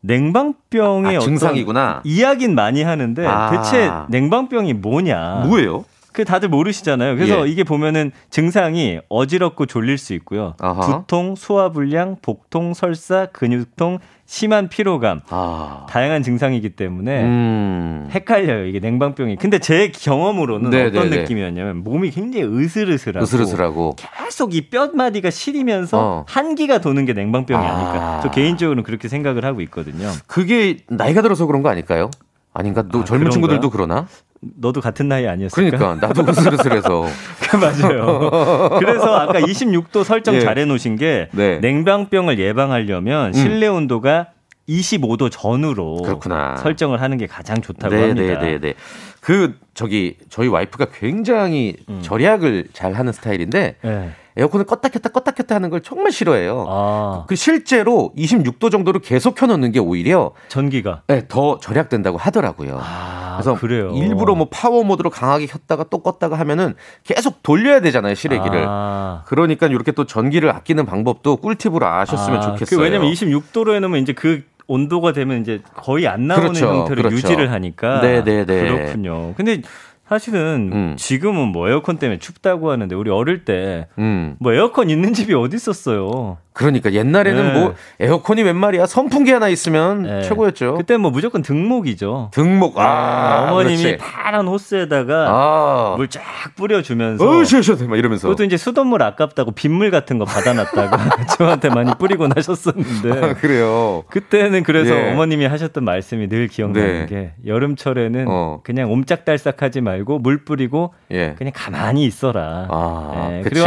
냉방병의 0.00 1.16
아, 1.16 1.18
어떤 1.18 1.28
증상이구나. 1.28 2.00
이야기는 2.04 2.54
많이 2.54 2.82
하는데 2.82 3.26
아. 3.26 3.50
대체 3.50 3.90
냉방병이 4.08 4.72
뭐냐? 4.74 5.44
뭐예요? 5.46 5.84
그 6.18 6.24
다들 6.24 6.48
모르시잖아요. 6.48 7.14
그래서 7.14 7.46
예. 7.46 7.48
이게 7.52 7.62
보면은 7.62 8.10
증상이 8.28 8.98
어지럽고 9.08 9.66
졸릴 9.66 9.98
수 9.98 10.14
있고요. 10.14 10.54
아하. 10.58 11.04
두통, 11.04 11.36
소화불량, 11.36 12.16
복통, 12.22 12.74
설사, 12.74 13.26
근육통, 13.26 14.00
심한 14.26 14.68
피로감. 14.68 15.20
아. 15.30 15.86
다양한 15.88 16.24
증상이기 16.24 16.70
때문에 16.70 17.22
음. 17.22 18.08
헷갈려요. 18.10 18.66
이게 18.66 18.80
냉방병이. 18.80 19.36
근데 19.36 19.60
제 19.60 19.92
경험으로는 19.94 20.70
네, 20.70 20.86
어떤 20.86 21.04
네, 21.08 21.10
네. 21.10 21.22
느낌이었냐면 21.22 21.84
몸이 21.84 22.10
굉장히 22.10 22.44
으슬으슬하고 22.46 23.22
으슬으슬하고. 23.22 23.94
계속 23.96 24.56
이 24.56 24.62
뼈마디가 24.70 25.30
시리면서 25.30 25.98
어. 26.00 26.24
한기가 26.26 26.80
도는 26.80 27.04
게 27.04 27.12
냉방병이 27.12 27.64
아. 27.64 27.70
아. 27.70 27.92
닐까저 27.92 28.30
개인적으로는 28.32 28.82
그렇게 28.82 29.06
생각을 29.06 29.44
하고 29.44 29.60
있거든요. 29.60 30.10
그게 30.26 30.78
나이가 30.88 31.22
들어서 31.22 31.46
그런 31.46 31.62
거 31.62 31.68
아닐까요? 31.68 32.10
아닌가? 32.54 32.82
또 32.82 33.00
아, 33.00 33.04
젊은 33.04 33.26
그런가요? 33.26 33.30
친구들도 33.30 33.70
그러나? 33.70 34.08
너도 34.40 34.80
같은 34.80 35.08
나이 35.08 35.26
아니었을까? 35.26 35.76
그러니까 35.78 36.06
나도 36.06 36.22
으슬으슬해서. 36.30 37.06
맞아요. 37.60 38.70
그래서 38.78 39.14
아까 39.16 39.40
26도 39.40 40.04
설정 40.04 40.34
예. 40.36 40.40
잘 40.40 40.58
해 40.58 40.64
놓으신 40.64 40.96
게 40.96 41.28
네. 41.32 41.58
냉방병을 41.60 42.38
예방하려면 42.38 43.32
실내 43.32 43.66
온도가 43.66 44.28
25도 44.68 45.30
전후로 45.30 46.02
그렇구나. 46.02 46.56
설정을 46.58 47.00
하는 47.00 47.16
게 47.16 47.26
가장 47.26 47.60
좋다고 47.60 47.94
네, 47.94 48.02
합니다. 48.02 48.38
네, 48.40 48.50
네, 48.52 48.58
네. 48.58 48.74
그 49.20 49.54
저기 49.74 50.16
저희 50.28 50.48
와이프가 50.48 50.86
굉장히 50.94 51.74
절약을 52.02 52.66
잘 52.72 52.92
하는 52.92 53.12
스타일인데 53.12 53.76
네. 53.82 54.10
에어컨을 54.38 54.66
껐다 54.66 54.92
켰다 54.92 55.08
껐다 55.10 55.34
켰다 55.34 55.56
하는 55.56 55.68
걸 55.68 55.80
정말 55.82 56.12
싫어해요. 56.12 56.64
아, 56.68 57.24
그 57.26 57.34
실제로 57.34 58.12
26도 58.16 58.70
정도로 58.70 59.00
계속 59.00 59.34
켜놓는 59.34 59.72
게 59.72 59.80
오히려 59.80 60.30
전기가. 60.48 61.02
네, 61.08 61.24
더 61.26 61.58
절약된다고 61.58 62.16
하더라고요. 62.18 62.78
아, 62.80 63.34
그래서 63.36 63.54
그래요. 63.58 63.90
일부러 63.94 64.36
뭐 64.36 64.46
파워 64.48 64.84
모드로 64.84 65.10
강하게 65.10 65.46
켰다가 65.46 65.84
또 65.90 66.02
껐다가 66.02 66.34
하면은 66.36 66.74
계속 67.02 67.42
돌려야 67.42 67.80
되잖아요 67.80 68.14
실외기를. 68.14 68.64
아. 68.66 69.24
그러니까 69.26 69.66
이렇게 69.66 69.90
또 69.90 70.04
전기를 70.04 70.50
아끼는 70.50 70.86
방법도 70.86 71.38
꿀팁으로 71.38 71.84
아셨으면 71.86 72.38
아, 72.38 72.42
좋겠어요. 72.42 72.78
그 72.78 72.82
왜냐면 72.82 73.10
26도로 73.10 73.74
해놓으면 73.74 74.00
이제 74.02 74.12
그 74.12 74.44
온도가 74.68 75.12
되면 75.12 75.40
이제 75.40 75.60
거의 75.74 76.06
안 76.06 76.26
나오는 76.26 76.52
그렇죠, 76.52 76.68
형태로 76.68 76.96
그렇죠. 76.96 77.16
유지를 77.16 77.50
하니까. 77.52 78.02
네, 78.02 78.22
네, 78.22 78.44
네. 78.44 78.60
그렇군요. 78.60 79.34
근데 79.34 79.62
사실은 80.08 80.70
음. 80.72 80.94
지금은 80.96 81.48
뭐 81.48 81.68
에어컨 81.68 81.98
때문에 81.98 82.18
춥다고 82.18 82.70
하는데 82.70 82.94
우리 82.94 83.10
어릴 83.10 83.44
때 83.44 83.88
음. 83.98 84.36
뭐 84.40 84.52
에어컨 84.54 84.88
있는 84.88 85.12
집이 85.12 85.34
어디 85.34 85.56
있었어요? 85.56 86.38
그러니까 86.58 86.92
옛날에는 86.92 87.46
네. 87.46 87.60
뭐 87.60 87.74
에어컨이 88.00 88.42
웬 88.42 88.56
말이야 88.56 88.86
선풍기 88.86 89.30
하나 89.30 89.48
있으면 89.48 90.02
네. 90.02 90.22
최고였죠. 90.22 90.74
그때 90.74 90.96
뭐 90.96 91.12
무조건 91.12 91.40
등목이죠. 91.40 92.32
등목. 92.32 92.78
아, 92.78 92.82
아, 92.82 93.52
어머님이 93.52 93.76
그렇지. 93.76 93.98
파란 93.98 94.48
호스에다가 94.48 95.26
아. 95.28 95.94
물쫙 95.96 96.20
뿌려주면서 96.56 97.24
어, 97.24 97.44
시원시원해. 97.44 97.86
막 97.86 97.96
이러면서. 97.96 98.26
그것도 98.26 98.42
이제 98.42 98.56
수돗물 98.56 99.00
아깝다고 99.04 99.52
빗물 99.52 99.92
같은 99.92 100.18
거 100.18 100.24
받아놨다가 100.24 100.98
저한테 101.38 101.68
많이 101.68 101.92
뿌리고 101.96 102.26
나셨었는데 102.26 103.10
아, 103.24 103.34
그래요. 103.34 104.02
그때는 104.08 104.64
그래서 104.64 104.96
예. 104.96 105.12
어머님이 105.12 105.46
하셨던 105.46 105.84
말씀이 105.84 106.28
늘 106.28 106.48
네. 106.48 106.54
기억나는 106.54 107.06
게 107.06 107.34
여름철에는 107.46 108.26
어. 108.28 108.60
그냥 108.64 108.90
옴짝달싹하지 108.90 109.80
말고 109.80 109.97
물 110.04 110.44
뿌리고 110.44 110.94
예. 111.10 111.34
그냥 111.36 111.52
가만히 111.54 112.04
있어라. 112.04 112.68
아, 112.70 113.28
예. 113.32 113.42
그리고 113.42 113.66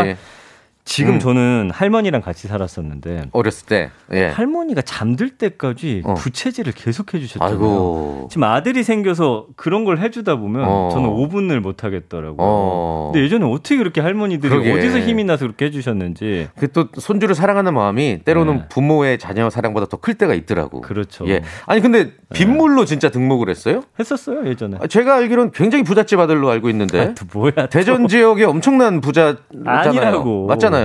지금 0.92 1.14
음. 1.14 1.20
저는 1.20 1.72
할머니랑 1.74 2.22
같이 2.22 2.48
살았었는데 2.50 3.30
어렸을 3.32 3.66
때. 3.66 3.92
예. 4.12 4.26
할머니가 4.28 4.82
잠들 4.82 5.30
때까지 5.38 6.02
어. 6.04 6.16
부채질을 6.16 6.74
계속 6.74 7.14
해주셨잖아요. 7.14 7.50
아이고. 7.54 8.28
지금 8.30 8.44
아들이 8.44 8.84
생겨서 8.84 9.48
그런 9.56 9.86
걸 9.86 10.00
해주다 10.00 10.36
보면 10.36 10.66
어. 10.68 10.90
저는 10.92 11.08
5분을 11.10 11.60
못 11.62 11.86
하겠더라고요. 11.86 12.36
어. 12.40 13.12
근데 13.14 13.24
예전에 13.24 13.46
어떻게 13.46 13.78
그렇게 13.78 14.02
할머니들이 14.02 14.50
그러게. 14.50 14.74
어디서 14.74 15.00
힘이 15.00 15.24
나서 15.24 15.46
그렇게 15.46 15.66
해주셨는지 15.66 16.50
그 16.58 16.72
또 16.72 16.88
손주를 16.98 17.36
사랑하는 17.36 17.74
마음이 17.74 18.20
때로는 18.26 18.56
네. 18.58 18.64
부모의 18.70 19.18
자녀 19.20 19.50
사랑보다 19.50 19.86
더 19.88 19.98
클 20.02 20.16
때가 20.16 20.34
있더라고. 20.34 20.82
그렇죠. 20.82 21.28
예. 21.28 21.42
아니 21.68 21.80
근데 21.82 22.12
빗물로 22.34 22.86
진짜 22.86 23.10
등록을 23.10 23.50
했어요? 23.50 23.84
했었어요 24.00 24.48
예전에. 24.48 24.78
아, 24.82 24.88
제가 24.88 25.16
알기로는 25.16 25.52
굉장히 25.52 25.84
부잣집 25.84 26.20
아들로 26.20 26.50
알고 26.50 26.70
있는데 26.70 27.00
아, 27.00 27.14
또 27.14 27.26
뭐야? 27.34 27.52
또. 27.56 27.68
대전 27.68 28.08
지역에 28.08 28.44
엄청난 28.46 29.00
부자잖아요. 29.00 29.40
아니라고. 29.66 30.48
맞잖아요. 30.48 30.81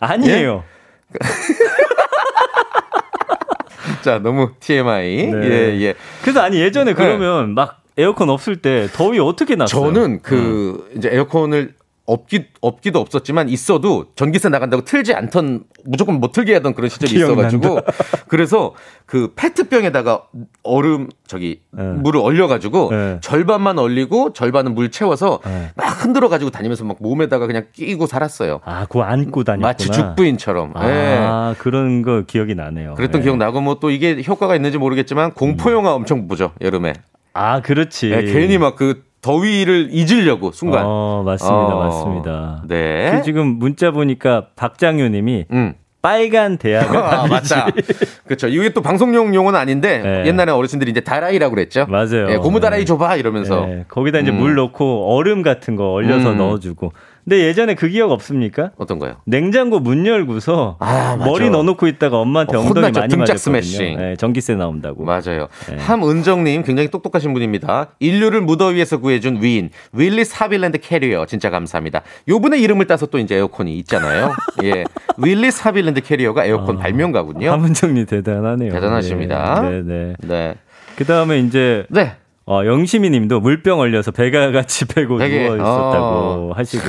아니에요. 0.00 0.64
자, 4.02 4.18
너무 4.18 4.50
TMI. 4.60 5.30
네. 5.32 5.44
예, 5.44 5.80
예. 5.80 5.94
그래서 6.22 6.40
아니 6.40 6.60
예전에 6.60 6.94
그러면 6.94 7.54
막 7.54 7.82
에어컨 7.96 8.30
없을 8.30 8.56
때 8.56 8.86
더위 8.92 9.18
어떻게 9.18 9.56
났어요? 9.56 9.92
저는 9.92 10.22
그 10.22 10.88
이제 10.96 11.08
에어컨을 11.12 11.74
없기 12.08 12.46
없기도 12.62 13.00
없었지만 13.00 13.50
있어도 13.50 14.06
전기세 14.16 14.48
나간다고 14.48 14.82
틀지 14.82 15.12
않던 15.12 15.64
무조건 15.84 16.20
못 16.20 16.32
틀게 16.32 16.54
하던 16.54 16.72
그런 16.74 16.88
시절이 16.88 17.12
기억난다. 17.12 17.48
있어가지고 17.58 17.80
그래서 18.28 18.74
그 19.04 19.32
페트병에다가 19.36 20.22
얼음 20.62 21.08
저기 21.26 21.60
네. 21.70 21.82
물을 21.82 22.20
얼려가지고 22.20 22.88
네. 22.90 23.18
절반만 23.20 23.78
얼리고 23.78 24.32
절반은 24.32 24.74
물 24.74 24.90
채워서 24.90 25.40
네. 25.44 25.70
막 25.76 26.02
흔들어 26.02 26.30
가지고 26.30 26.50
다니면서 26.50 26.84
막 26.84 26.96
몸에다가 27.00 27.46
그냥 27.46 27.66
끼고 27.74 28.06
살았어요. 28.06 28.60
아, 28.64 28.86
그거 28.86 29.02
안고 29.02 29.44
다녔구나. 29.44 29.68
마치 29.68 29.90
죽부인처럼. 29.90 30.72
예. 30.80 31.18
아, 31.20 31.54
그런 31.58 32.00
거 32.00 32.22
기억이 32.26 32.54
나네요. 32.54 32.94
그랬던 32.94 33.20
예. 33.20 33.24
기억 33.24 33.36
나고 33.36 33.60
뭐 33.60 33.78
또 33.80 33.90
이게 33.90 34.22
효과가 34.26 34.56
있는지 34.56 34.76
모르겠지만 34.78 35.34
공포 35.34 35.70
영화 35.72 35.92
엄청 35.92 36.26
보죠 36.26 36.52
여름에. 36.62 36.94
아, 37.34 37.60
그렇지. 37.60 38.10
예, 38.10 38.22
괜히 38.22 38.56
막 38.58 38.74
그 38.76 39.04
더위를 39.20 39.88
잊으려고 39.90 40.52
순간. 40.52 40.84
어, 40.86 41.22
맞습니다. 41.24 41.56
어, 41.56 41.84
맞습니다. 41.84 42.62
네. 42.68 43.10
그 43.12 43.22
지금 43.22 43.58
문자 43.58 43.90
보니까 43.90 44.48
박장효 44.56 45.08
님이 45.08 45.46
음. 45.52 45.74
빨간 46.00 46.58
대학은 46.58 46.96
아. 46.96 47.26
맞다. 47.26 47.66
그렇죠. 48.24 48.46
이게 48.48 48.70
또 48.70 48.82
방송용 48.82 49.34
용어는 49.34 49.58
아닌데 49.58 49.98
네. 49.98 50.26
옛날에 50.26 50.52
어르신들이 50.52 50.90
이제 50.90 51.00
다라이라고 51.00 51.54
그랬죠. 51.54 51.86
맞아요. 51.88 52.30
예, 52.30 52.36
고무 52.36 52.60
다라이 52.60 52.80
네. 52.80 52.84
줘봐 52.84 53.16
이러면서. 53.16 53.66
예, 53.68 53.84
거기다 53.88 54.20
이제 54.20 54.30
음. 54.30 54.38
물 54.38 54.54
넣고 54.54 55.16
얼음 55.16 55.42
같은 55.42 55.74
거 55.74 55.90
얼려서 55.90 56.32
음. 56.32 56.38
넣어주고. 56.38 56.92
근데 57.28 57.44
예전에 57.44 57.74
그 57.74 57.88
기억 57.88 58.10
없습니까? 58.10 58.70
어떤 58.78 58.98
거요? 58.98 59.16
냉장고 59.26 59.80
문 59.80 60.06
열고서 60.06 60.76
아. 60.78 61.14
머리 61.18 61.50
넣어놓고 61.50 61.86
있다가 61.86 62.16
엄마한테 62.20 62.56
어, 62.56 62.60
엉덩이 62.60 62.76
혼났죠. 62.86 63.00
많이 63.00 63.10
등짝 63.10 63.34
맞았거든요. 63.34 63.60
스매싱. 63.60 64.00
예, 64.00 64.16
전기세 64.16 64.54
나온다고. 64.54 65.04
맞아요. 65.04 65.48
네. 65.68 65.76
함은정님 65.76 66.62
굉장히 66.62 66.88
똑똑하신 66.88 67.34
분입니다. 67.34 67.88
인류를 68.00 68.40
무더위에서 68.40 68.96
구해준 69.00 69.42
위인 69.42 69.68
윌리스 69.92 70.32
하빌랜드 70.38 70.78
캐리어 70.78 71.26
진짜 71.26 71.50
감사합니다. 71.50 72.00
요분의 72.28 72.62
이름을 72.62 72.86
따서 72.86 73.04
또 73.04 73.18
이제 73.18 73.34
에어컨이 73.34 73.76
있잖아요. 73.80 74.32
예, 74.64 74.84
윌리스 75.18 75.60
하빌랜드 75.62 76.00
캐리어가 76.00 76.46
에어컨 76.46 76.78
발명가군요. 76.78 77.50
함은정님 77.52 78.06
대단하네요. 78.06 78.72
대단하십니다. 78.72 79.60
네, 79.68 79.82
네. 79.82 80.14
네, 80.20 80.54
그 80.96 81.04
다음에 81.04 81.40
이제 81.40 81.84
네. 81.90 82.12
어, 82.50 82.64
영시미 82.64 83.10
님도 83.10 83.40
물병 83.40 83.78
얼려서 83.80 84.10
베개 84.10 84.50
같이 84.52 84.86
베고 84.86 85.18
베개. 85.18 85.44
누워 85.44 85.56
있었다고 85.56 86.06
어. 86.06 86.52
하시고. 86.54 86.82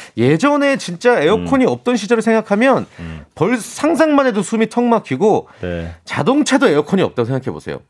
예전에 0.16 0.76
진짜 0.78 1.14
음. 1.16 1.22
에어컨이 1.22 1.66
없던 1.66 1.96
시절을 1.96 2.22
생각하면 2.22 2.86
벌 3.34 3.56
상상만 3.58 4.26
해도 4.26 4.42
숨이 4.42 4.70
턱 4.70 4.84
막히고 4.84 5.48
네. 5.60 5.94
자동차도 6.04 6.68
에어컨이 6.68 7.02
없다고 7.02 7.26
생각해 7.26 7.52
보세요. 7.52 7.80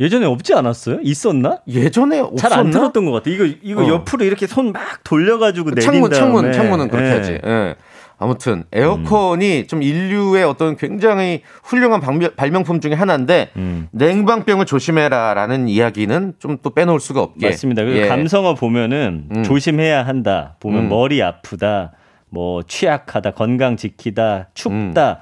예전에 0.00 0.24
없지 0.26 0.54
않았어요? 0.54 1.00
있었나? 1.02 1.58
예전에 1.68 2.20
없었나? 2.20 2.48
잘 2.48 2.58
안 2.58 2.70
틀었던 2.70 3.04
것 3.04 3.12
같아. 3.12 3.28
이거 3.30 3.44
이거 3.62 3.84
어. 3.84 3.88
옆으로 3.88 4.24
이렇게 4.24 4.46
손 4.46 4.72
막 4.72 5.04
돌려가지고 5.04 5.70
내린 5.72 5.84
창문, 5.84 6.10
다음에 6.10 6.20
창문, 6.20 6.52
창문은 6.52 6.88
그렇게 6.88 7.06
예. 7.08 7.12
하지. 7.12 7.38
예. 7.44 7.74
아무튼 8.18 8.64
에어컨이 8.72 9.66
좀 9.66 9.82
인류의 9.82 10.44
어떤 10.44 10.76
굉장히 10.76 11.42
훌륭한 11.64 12.00
방명- 12.00 12.34
발명 12.36 12.62
품 12.62 12.80
중에 12.80 12.92
하나인데 12.94 13.50
음. 13.56 13.88
냉방병을 13.92 14.66
조심해라라는 14.66 15.68
이야기는 15.68 16.34
좀 16.38 16.58
또 16.62 16.70
빼놓을 16.70 17.00
수가 17.00 17.20
없게. 17.22 17.48
맞습니다. 17.48 17.84
예. 17.88 18.06
감성어 18.06 18.54
보면은 18.54 19.26
음. 19.34 19.42
조심해야 19.42 20.06
한다. 20.06 20.56
보면 20.60 20.84
음. 20.84 20.88
머리 20.88 21.20
아프다. 21.22 21.92
뭐 22.30 22.62
취약하다. 22.62 23.32
건강 23.32 23.76
지키다. 23.76 24.48
춥다. 24.54 25.20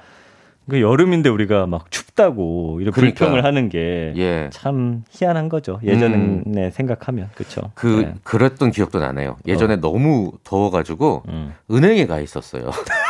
그 0.69 0.79
여름인데 0.81 1.29
우리가 1.29 1.65
막 1.65 1.89
춥다고 1.91 2.79
이렇게 2.81 2.91
음. 2.91 3.01
그러니까. 3.01 3.19
불평을 3.25 3.43
하는 3.43 3.69
게 3.69 4.13
예. 4.15 4.49
참 4.51 5.03
희한한 5.09 5.49
거죠. 5.49 5.79
예전에 5.83 6.71
생각하면 6.71 7.29
그렇죠. 7.35 7.71
그 7.75 8.13
그랬던 8.23 8.71
기억도 8.71 8.99
나네요. 8.99 9.37
예전에 9.47 9.77
너무 9.77 10.31
더워가지고 10.43 11.07
어. 11.07 11.23
음. 11.27 11.53
은행에 11.71 12.05
가 12.05 12.19
있었어요. 12.19 12.69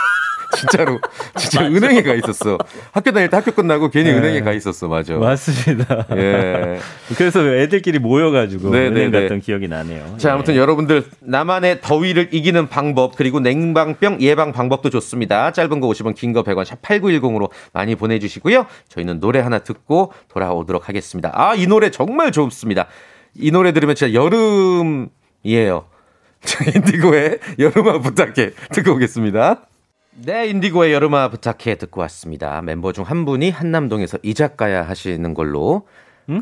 진짜로 0.56 1.00
진짜 1.38 1.66
은행에 1.66 2.02
가 2.04 2.14
있었어. 2.14 2.58
학교 2.92 3.12
다닐 3.12 3.30
때 3.30 3.36
학교 3.38 3.52
끝나고 3.52 3.90
괜히 3.90 4.12
네. 4.12 4.18
은행에 4.18 4.42
가 4.42 4.54
있었어. 4.54 4.88
맞아. 4.88 5.16
맞습니다. 5.16 6.06
예. 6.18 6.80
그래서 7.18 7.46
애들끼리 7.48 8.00
모여가지고 8.00 8.70
네, 8.72 8.88
은행 8.88 8.94
네, 8.94 9.10
네. 9.10 9.22
갔던 9.24 9.42
기억이 9.42 9.68
나네요. 9.68 10.16
자, 10.18 10.30
예. 10.30 10.34
아무튼 10.34 10.56
여러분들 10.56 11.06
나만의 11.20 11.82
더위를 11.82 12.30
이기는 12.32 12.68
방법 12.70 13.16
그리고 13.16 13.40
냉방병 13.40 14.22
예방 14.22 14.52
방법도 14.52 14.90
좋습니다. 14.90 15.52
짧은 15.52 15.80
거 15.80 15.88
50원, 15.88 16.16
긴 16.16 16.34
거 16.34 16.44
100원 16.44 16.66
샵 16.66 16.82
8910으로 16.82 17.50
많이 17.74 17.96
보내 17.96 18.20
주시고요. 18.20 18.66
저희는 18.90 19.20
노래 19.20 19.40
하나 19.40 19.60
듣고 19.60 20.14
돌아오도록 20.30 20.88
하겠습니다. 20.88 21.32
아, 21.34 21.56
이 21.56 21.68
노래 21.68 21.92
정말 21.92 22.32
좋습니다. 22.32 22.88
이 23.36 23.52
노래 23.52 23.72
들으면 23.74 23.96
진짜 23.96 24.14
여름이에요. 24.14 25.86
자, 26.44 26.64
인디고의 26.66 27.40
여름아 27.60 28.00
부탁해 28.00 28.52
듣고 28.72 28.94
오겠습니다. 28.94 29.62
네, 30.14 30.48
인디고의 30.48 30.94
여름아 30.94 31.30
부탁해 31.30 31.76
듣고 31.76 32.02
왔습니다. 32.02 32.62
멤버 32.62 32.92
중 32.92 33.04
한 33.06 33.26
분이 33.26 33.50
한남동에서 33.50 34.20
이자카야 34.24 34.88
하시는 34.88 35.34
걸로 35.34 35.88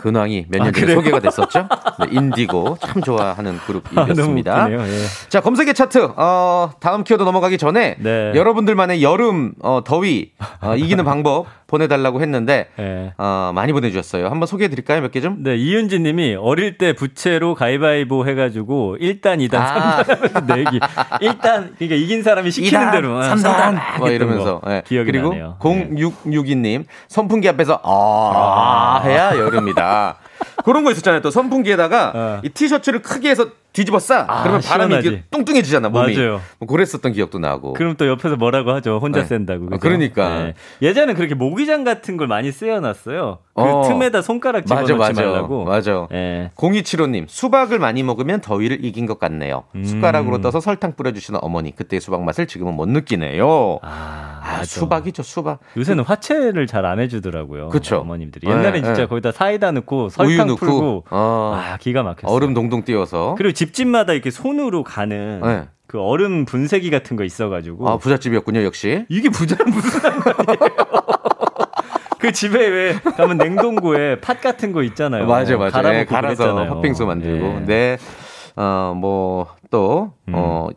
근황이 0.01 0.45
몇년 0.49 0.67
아, 0.67 0.71
전에 0.71 0.81
그래요? 0.85 0.95
소개가 0.97 1.19
됐었죠. 1.19 1.67
네, 1.99 2.07
인디고 2.11 2.77
참 2.81 3.01
좋아하는 3.01 3.55
아, 3.57 3.65
그룹이었습니다. 3.65 4.63
웃기네요. 4.65 4.81
예. 4.87 5.05
자, 5.29 5.41
검색의 5.41 5.73
차트, 5.73 6.13
어, 6.15 6.71
다음 6.79 7.03
키워드 7.03 7.23
넘어가기 7.23 7.57
전에 7.57 7.95
네. 7.99 8.31
여러분들만의 8.35 9.01
여름, 9.03 9.53
어, 9.61 9.81
더위, 9.85 10.31
어, 10.61 10.75
이기는 10.75 11.03
방법 11.05 11.45
보내달라고 11.67 12.21
했는데, 12.21 12.69
예. 12.79 13.13
어, 13.17 13.51
많이 13.53 13.73
보내주셨어요. 13.73 14.27
한번 14.27 14.47
소개해 14.47 14.69
드릴까요? 14.69 15.01
몇 15.01 15.11
개 15.11 15.21
좀? 15.21 15.43
네, 15.43 15.55
이윤진 15.55 16.03
님이 16.03 16.35
어릴 16.39 16.77
때 16.77 16.93
부채로 16.93 17.55
가위바위보 17.55 18.27
해가지고 18.27 18.97
1단, 18.99 19.37
2단, 19.47 19.55
아. 19.55 20.03
3단 20.03 20.15
하면서 20.15 20.55
내기. 20.55 20.79
1단, 20.79 21.75
그러니까 21.77 21.95
이긴 21.95 22.21
사람이 22.23 22.51
시키는 22.51 22.91
대로. 22.91 23.17
아, 23.19 23.33
3단. 23.35 23.97
뭐 23.99 24.09
이러면서. 24.09 24.61
예. 24.67 24.83
기억이 24.85 25.11
그리고 25.11 25.29
나네요. 25.29 25.57
네. 25.63 25.95
0662님, 25.95 26.85
선풍기 27.07 27.47
앞에서, 27.49 27.79
아, 27.83 29.01
해야 29.03 29.35
여름이다. 29.37 29.78
그런 30.63 30.83
거 30.83 30.91
있었잖아요. 30.91 31.21
또 31.21 31.31
선풍기에다가 31.31 32.11
어. 32.15 32.41
이 32.43 32.49
티셔츠를 32.49 33.01
크게 33.01 33.29
해서 33.29 33.47
뒤집어 33.71 33.99
싸. 33.99 34.25
아, 34.27 34.41
그러면 34.41 34.61
바람이. 34.61 34.93
이렇게 34.95 35.23
뚱뚱해지잖아, 35.29 35.89
몸이. 35.89 36.15
맞아요. 36.15 36.41
뭐 36.59 36.67
그랬었던 36.67 37.13
기억도 37.13 37.37
나고. 37.39 37.73
그럼 37.73 37.95
또 37.97 38.07
옆에서 38.07 38.35
뭐라고 38.35 38.71
하죠. 38.71 38.97
혼자 39.01 39.21
네. 39.21 39.25
센다고. 39.27 39.65
그죠? 39.65 39.75
아, 39.75 39.77
그러니까. 39.77 40.29
네. 40.43 40.53
예전에 40.81 41.13
그렇게 41.13 41.35
모기장 41.35 41.83
같은 41.83 42.17
걸 42.17 42.27
많이 42.27 42.51
쓰여놨어요. 42.51 43.37
그 43.53 43.61
어. 43.61 43.83
틈에다 43.87 44.21
손가락 44.21 44.63
맞아, 44.67 44.85
집어넣지 44.85 44.93
맞아. 45.13 45.21
말라고. 45.29 45.65
맞아. 45.65 46.07
예. 46.13 46.49
0275님, 46.55 47.25
수박을 47.27 47.77
많이 47.77 48.01
먹으면 48.03 48.41
더위를 48.41 48.83
이긴 48.83 49.05
것 49.05 49.19
같네요. 49.19 49.65
음. 49.75 49.83
숟가락으로 49.83 50.41
떠서 50.41 50.59
설탕 50.61 50.93
뿌려주시는 50.95 51.39
어머니, 51.43 51.75
그때의 51.75 51.99
수박 52.01 52.23
맛을 52.23 52.47
지금은 52.47 52.73
못 52.75 52.87
느끼네요. 52.87 53.79
아, 53.81 54.39
아, 54.41 54.51
맞아. 54.53 54.63
수박이죠, 54.63 55.23
수박. 55.23 55.59
요새는 55.77 56.03
화채를 56.05 56.65
잘 56.67 56.79
안 56.89 56.99
해주더라고요. 56.99 57.69
그쵸. 57.69 57.97
어머님들이. 57.97 58.47
네, 58.47 58.53
옛날엔 58.53 58.83
진짜 58.83 59.01
네. 59.01 59.05
거기다 59.05 59.31
사이다 59.33 59.71
넣고 59.73 60.03
우유 60.03 60.09
설탕 60.09 60.47
넣고, 60.47 60.55
풀고. 60.65 61.03
어, 61.11 61.53
아, 61.55 61.77
기가 61.77 62.01
막혔어요. 62.03 62.33
얼음 62.33 62.53
동동 62.55 62.83
띄워서. 62.83 63.35
그리고 63.37 63.51
집집마다 63.59 64.13
이렇게 64.13 64.31
손으로 64.31 64.85
가는 64.85 65.41
네. 65.43 65.67
그 65.85 65.99
얼음 65.99 66.45
분쇄기 66.45 66.89
같은 66.89 67.17
거 67.17 67.25
있어가지고 67.25 67.89
아, 67.89 67.97
부잣집이었군요, 67.97 68.63
역시. 68.63 69.05
이게 69.09 69.27
부자랑 69.27 69.69
무슨? 69.69 69.99
그 72.19 72.31
집에 72.31 72.67
왜 72.67 72.93
가면 72.93 73.37
냉동고에 73.37 74.21
팥 74.21 74.39
같은 74.39 74.71
거 74.71 74.81
있잖아요. 74.83 75.25
맞아, 75.25 75.57
맞아. 75.57 75.81
갈아먹고 75.81 75.99
예, 75.99 76.05
갈아서 76.05 76.43
그랬잖아요. 76.43 76.75
팥빙수 76.75 77.05
만들고. 77.05 77.47
예. 77.47 77.59
네. 77.65 77.97
어, 78.55 78.93
뭐, 78.95 79.47
또, 79.69 80.13
음. 80.29 80.33
어, 80.35 80.69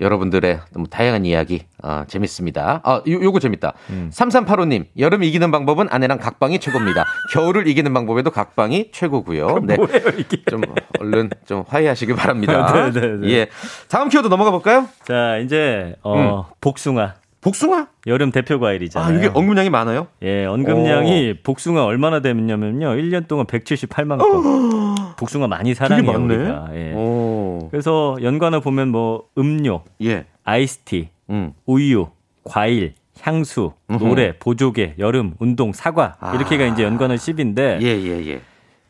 여러분들의 0.00 0.60
너무 0.72 0.88
다양한 0.88 1.24
이야기, 1.24 1.66
어, 1.82 2.04
재밌습니다. 2.06 2.80
아, 2.84 3.02
요, 3.06 3.22
요거 3.22 3.38
재밌다. 3.40 3.74
음. 3.90 4.10
3385님, 4.12 4.86
여름 4.98 5.22
이기는 5.22 5.50
방법은 5.50 5.88
아내랑 5.90 6.18
각방이 6.18 6.58
최고입니다. 6.60 7.04
겨울을 7.32 7.68
이기는 7.68 7.92
방법에도 7.92 8.30
각방이 8.30 8.90
최고고요. 8.92 9.60
네. 9.64 9.76
뭐예요 9.76 10.08
이게? 10.18 10.42
좀 10.48 10.62
얼른 10.98 11.30
좀 11.46 11.64
화해하시길 11.66 12.16
바랍니다. 12.16 12.72
네, 12.90 13.00
네, 13.00 13.16
네. 13.18 13.30
예. 13.30 13.46
다음 13.88 14.08
키워드 14.08 14.28
넘어가 14.28 14.50
볼까요? 14.50 14.88
자 15.04 15.38
이제 15.38 15.94
어, 16.02 16.48
복숭아 16.60 17.14
복숭아? 17.42 17.88
여름 18.06 18.30
대표 18.30 18.60
과일이잖아요. 18.60 19.14
아, 19.14 19.18
이게 19.18 19.26
언급량이 19.26 19.68
많아요? 19.68 20.06
예, 20.22 20.44
언급량이 20.44 21.38
복숭아 21.42 21.84
얼마나 21.84 22.20
되냐면요. 22.20 22.90
1년 22.90 23.26
동안 23.26 23.46
178만 23.46 24.18
건. 24.18 25.16
복숭아 25.18 25.48
많이 25.48 25.74
사랑해요, 25.74 26.10
우리가. 26.20 26.68
예. 26.74 26.92
오. 26.94 27.31
그래서 27.70 28.16
연관어 28.22 28.60
보면 28.60 28.88
뭐 28.88 29.24
음료, 29.38 29.82
예. 30.02 30.26
아이스티, 30.44 31.08
음. 31.30 31.52
우유, 31.66 32.08
과일, 32.44 32.94
향수, 33.20 33.72
노래, 33.86 34.36
보조개, 34.38 34.94
여름, 34.98 35.34
운동, 35.38 35.72
사과 35.72 36.16
이렇게가 36.34 36.66
이제 36.66 36.82
연관어 36.82 37.14
10인데 37.14 37.60
아. 37.60 37.80
예, 37.80 37.86
예, 37.86 38.26
예. 38.26 38.40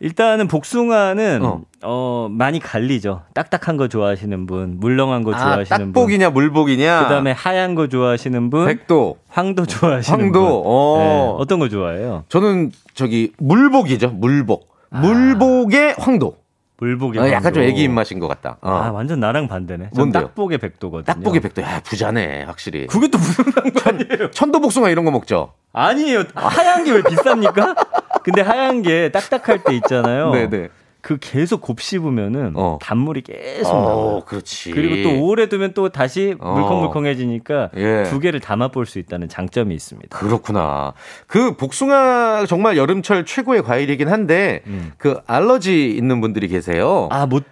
일단은 0.01 0.48
복숭아는 0.48 1.44
어. 1.44 1.61
어. 1.83 2.29
많이 2.29 2.59
갈리죠. 2.59 3.22
딱딱한 3.35 3.77
거 3.77 3.87
좋아하시는 3.87 4.46
분, 4.46 4.81
물렁한 4.81 5.22
거 5.22 5.33
아, 5.33 5.38
좋아하시는 5.38 5.79
분. 5.79 5.92
딱복이냐, 5.92 6.31
물복이냐? 6.31 7.03
그다음에 7.05 7.31
하얀 7.31 7.77
거 7.77 7.87
좋아하시는 7.87 8.51
분, 8.51 8.66
백도. 8.66 9.18
황도 9.29 9.66
좋아하시는 9.66 10.18
황도, 10.18 10.40
분. 10.40 10.62
어. 10.64 10.96
네, 10.98 11.42
어떤 11.42 11.61
거 11.61 11.68
좋아해요? 11.68 12.25
저는 12.29 12.72
저기 12.94 13.33
물복이죠, 13.38 14.11
물복. 14.11 14.72
물복의 14.90 15.94
황도. 15.98 16.37
물복이 16.82 17.16
어, 17.20 17.22
약간 17.28 17.44
황도. 17.44 17.52
좀 17.60 17.62
애기 17.62 17.84
입맛인 17.84 18.18
것 18.18 18.26
같다. 18.26 18.56
어. 18.60 18.70
아, 18.70 18.90
완전 18.90 19.20
나랑 19.20 19.46
반대네. 19.46 19.90
전 19.94 20.10
뭔데요? 20.10 20.22
딱복의 20.22 20.58
백도거든요. 20.58 21.04
딱복의 21.04 21.40
백도. 21.40 21.62
야, 21.62 21.80
부자네, 21.84 22.42
확실히. 22.42 22.88
그게 22.88 23.06
또 23.06 23.18
무슨 23.18 23.44
상관이에요? 23.52 24.32
천도복숭아 24.32 24.90
이런 24.90 25.04
거 25.04 25.12
먹죠? 25.12 25.52
아니에요. 25.72 26.24
하얀 26.34 26.82
게 26.84 26.90
왜 26.90 27.02
비쌉니까? 27.02 27.76
근데 28.24 28.42
하얀 28.42 28.82
게 28.82 29.10
딱딱할 29.12 29.62
때 29.62 29.76
있잖아요. 29.76 30.32
네네. 30.34 30.68
그 31.02 31.18
계속 31.20 31.60
곱씹으면은 31.60 32.52
어. 32.54 32.78
단물이 32.80 33.22
계속 33.22 33.74
나와요. 33.74 33.96
어, 33.96 34.24
그렇지. 34.24 34.70
그리고 34.70 35.08
또 35.10 35.24
오래 35.26 35.48
두면 35.48 35.74
또 35.74 35.88
다시 35.88 36.36
어. 36.38 36.54
물컹물컹해지니까 36.54 37.70
예. 37.76 38.04
두 38.04 38.20
개를 38.20 38.38
담아 38.40 38.68
볼 38.68 38.86
수 38.86 38.98
있다는 39.00 39.28
장점이 39.28 39.74
있습니다. 39.74 40.16
그렇구나. 40.16 40.92
그 41.26 41.56
복숭아 41.56 42.46
정말 42.46 42.76
여름철 42.76 43.24
최고의 43.26 43.62
과일이긴 43.64 44.08
한데 44.08 44.62
음. 44.68 44.92
그 44.96 45.20
알러지 45.26 45.90
있는 45.90 46.20
분들이 46.20 46.46
계세요. 46.46 47.08
아, 47.10 47.26
못 47.26 47.42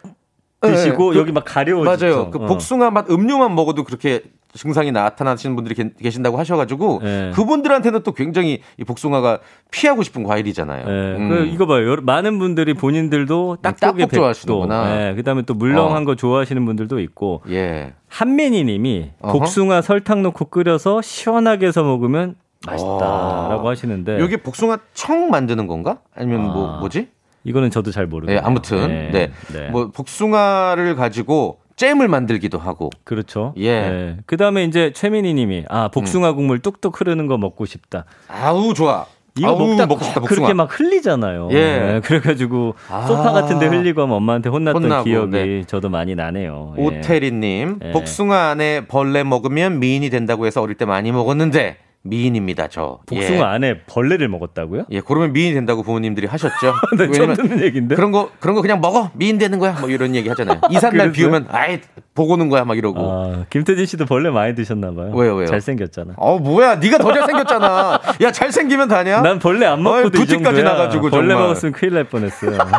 드시고 0.61 1.11
네, 1.11 1.15
그- 1.15 1.21
여기 1.21 1.33
막 1.33 1.45
가려워지죠. 1.45 2.07
맞아요. 2.07 2.31
그 2.31 2.39
어. 2.39 2.47
복숭아 2.47 2.91
맛 2.91 3.11
음료만 3.11 3.55
먹어도 3.55 3.83
그렇게 3.85 4.23
증상이 4.55 4.91
나타나시는 4.93 5.55
분들이 5.55 5.75
계- 5.75 5.93
계신다고 6.01 6.39
하셔가지고 6.39 7.01
네. 7.03 7.31
그분들한테는 7.35 8.03
또 8.03 8.13
굉장히 8.13 8.61
이 8.79 8.85
복숭아가 8.85 9.39
피하고 9.71 10.03
싶은 10.03 10.25
과일이잖아요. 10.25 10.85
예, 10.87 11.17
음. 11.17 11.29
그 11.29 11.45
이거 11.47 11.67
봐요. 11.67 11.97
많은 12.03 12.39
분들이 12.39 12.75
본인들도 12.75 13.59
딱복의 13.63 14.07
딱복 14.07 14.13
좋아하시는구나. 14.17 15.09
예, 15.11 15.15
그다음에 15.15 15.43
또 15.43 15.55
물렁한 15.55 16.03
어. 16.03 16.05
거 16.05 16.15
좋아하시는 16.17 16.65
분들도 16.65 16.99
있고 17.01 17.43
예. 17.49 17.93
한민희님이 18.09 19.13
어허. 19.21 19.39
복숭아 19.39 19.83
설탕 19.83 20.23
넣고 20.23 20.47
끓여서 20.47 21.01
시원하게 21.03 21.67
해서 21.69 21.83
먹으면 21.85 22.35
맛있다라고 22.67 23.67
어. 23.67 23.71
하시는데 23.71 24.19
여기 24.21 24.37
복숭아 24.37 24.79
청 24.95 25.31
만드는 25.31 25.67
건가? 25.67 25.99
아니면 26.15 26.43
뭐 26.53 26.77
아. 26.77 26.81
뭐지? 26.81 27.09
이거는 27.45 27.71
저도 27.71 27.91
잘 27.91 28.07
모르겠어요. 28.07 28.41
네, 28.41 28.47
아무튼 28.47 29.11
네. 29.13 29.31
뭐 29.71 29.91
복숭아를 29.93 30.95
가지고 30.97 31.61
잼을 31.81 32.09
만들기도 32.09 32.59
하고. 32.59 32.91
그렇죠. 33.05 33.55
예. 33.59 34.19
그 34.27 34.37
다음에 34.37 34.65
이제 34.65 34.93
최민희 34.93 35.33
님이 35.33 35.65
아, 35.71 35.89
복숭아 35.89 36.35
국물 36.35 36.59
뚝뚝 36.59 37.01
흐르는 37.01 37.27
거 37.27 37.39
먹고 37.39 37.65
싶다. 37.65 38.05
아우 38.29 38.75
좋아. 38.75 39.07
이거 39.39 39.49
아우, 39.49 39.59
먹다 39.59 39.87
먹고 39.87 40.05
싶다, 40.05 40.21
꼭 40.21 40.27
그렇게 40.27 40.43
복숭아. 40.43 40.55
막 40.55 40.79
흘리잖아요. 40.79 41.49
예. 41.53 41.55
네, 41.55 42.01
그래가지고 42.01 42.75
아. 42.91 43.07
소파 43.07 43.33
같은데 43.33 43.67
흘리고 43.67 44.03
하면 44.03 44.17
엄마한테 44.17 44.51
혼났던 44.51 44.83
혼나고, 44.83 45.05
기억이 45.05 45.31
네. 45.31 45.65
저도 45.67 45.89
많이 45.89 46.15
나네요. 46.15 46.75
예. 46.77 46.83
오태리님, 46.83 47.79
예. 47.83 47.93
복숭아 47.93 48.51
안에 48.51 48.87
벌레 48.87 49.23
먹으면 49.23 49.79
미인이 49.81 50.11
된다고 50.11 50.45
해서 50.45 50.61
어릴 50.61 50.77
때 50.77 50.85
많이 50.85 51.13
먹었는데 51.13 51.79
미인입니다, 52.03 52.69
저. 52.69 53.01
복숭아 53.07 53.39
예. 53.39 53.43
안에 53.43 53.81
벌레를 53.83 54.29
먹었다고요? 54.29 54.85
예, 54.91 55.01
그러면 55.01 55.35
미인이 55.35 55.53
된다고 55.53 55.83
부모님들이 55.83 56.27
하셨죠. 56.27 56.73
네, 56.97 57.11
처음 57.11 57.35
듣는 57.35 57.61
얘기인데. 57.63 57.95
그런 57.95 58.11
거 58.11 58.31
그런 58.41 58.55
거 58.57 58.63
그냥 58.63 58.81
먹어 58.81 59.11
미인 59.13 59.37
되는 59.37 59.59
거야 59.59 59.73
뭐 59.79 59.91
이런 59.91 60.15
얘기 60.15 60.29
하잖아요. 60.31 60.61
이삿날 60.71 61.13
그랬어요? 61.13 61.13
비 61.13 61.25
오면 61.25 61.49
아이 61.51 61.79
보고 62.15 62.33
오는 62.35 62.49
거야 62.49 62.65
막 62.65 62.79
이러고. 62.79 63.01
아, 63.01 63.45
김태진 63.51 63.85
씨도 63.85 64.07
벌레 64.07 64.31
많이 64.31 64.55
드셨나 64.55 64.93
봐요. 64.95 65.13
왜요, 65.15 65.35
왜요? 65.35 65.47
잘생겼잖아. 65.49 66.15
어 66.17 66.39
뭐야 66.39 66.77
네가 66.77 66.97
더 66.99 67.13
잘생겼잖아. 67.13 68.01
야 68.23 68.33
잘생기면 68.33 68.89
다냐? 68.89 69.21
난 69.21 69.39
벌레 69.39 69.67
안 69.67 69.83
먹고도 69.83 70.09
이 70.09 70.27
두티까지. 70.27 70.63
나가지고 70.63 71.11
벌레 71.11 71.29
정말. 71.29 71.37
먹었으면 71.45 71.73
큰일 71.73 71.95
날 71.95 72.05
뻔했어요. 72.05 72.59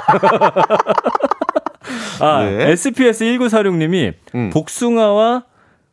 아, 2.21 2.43
네. 2.43 2.71
SPS 2.71 3.25
1946님이 3.25 4.13
음. 4.35 4.49
복숭아와 4.51 5.43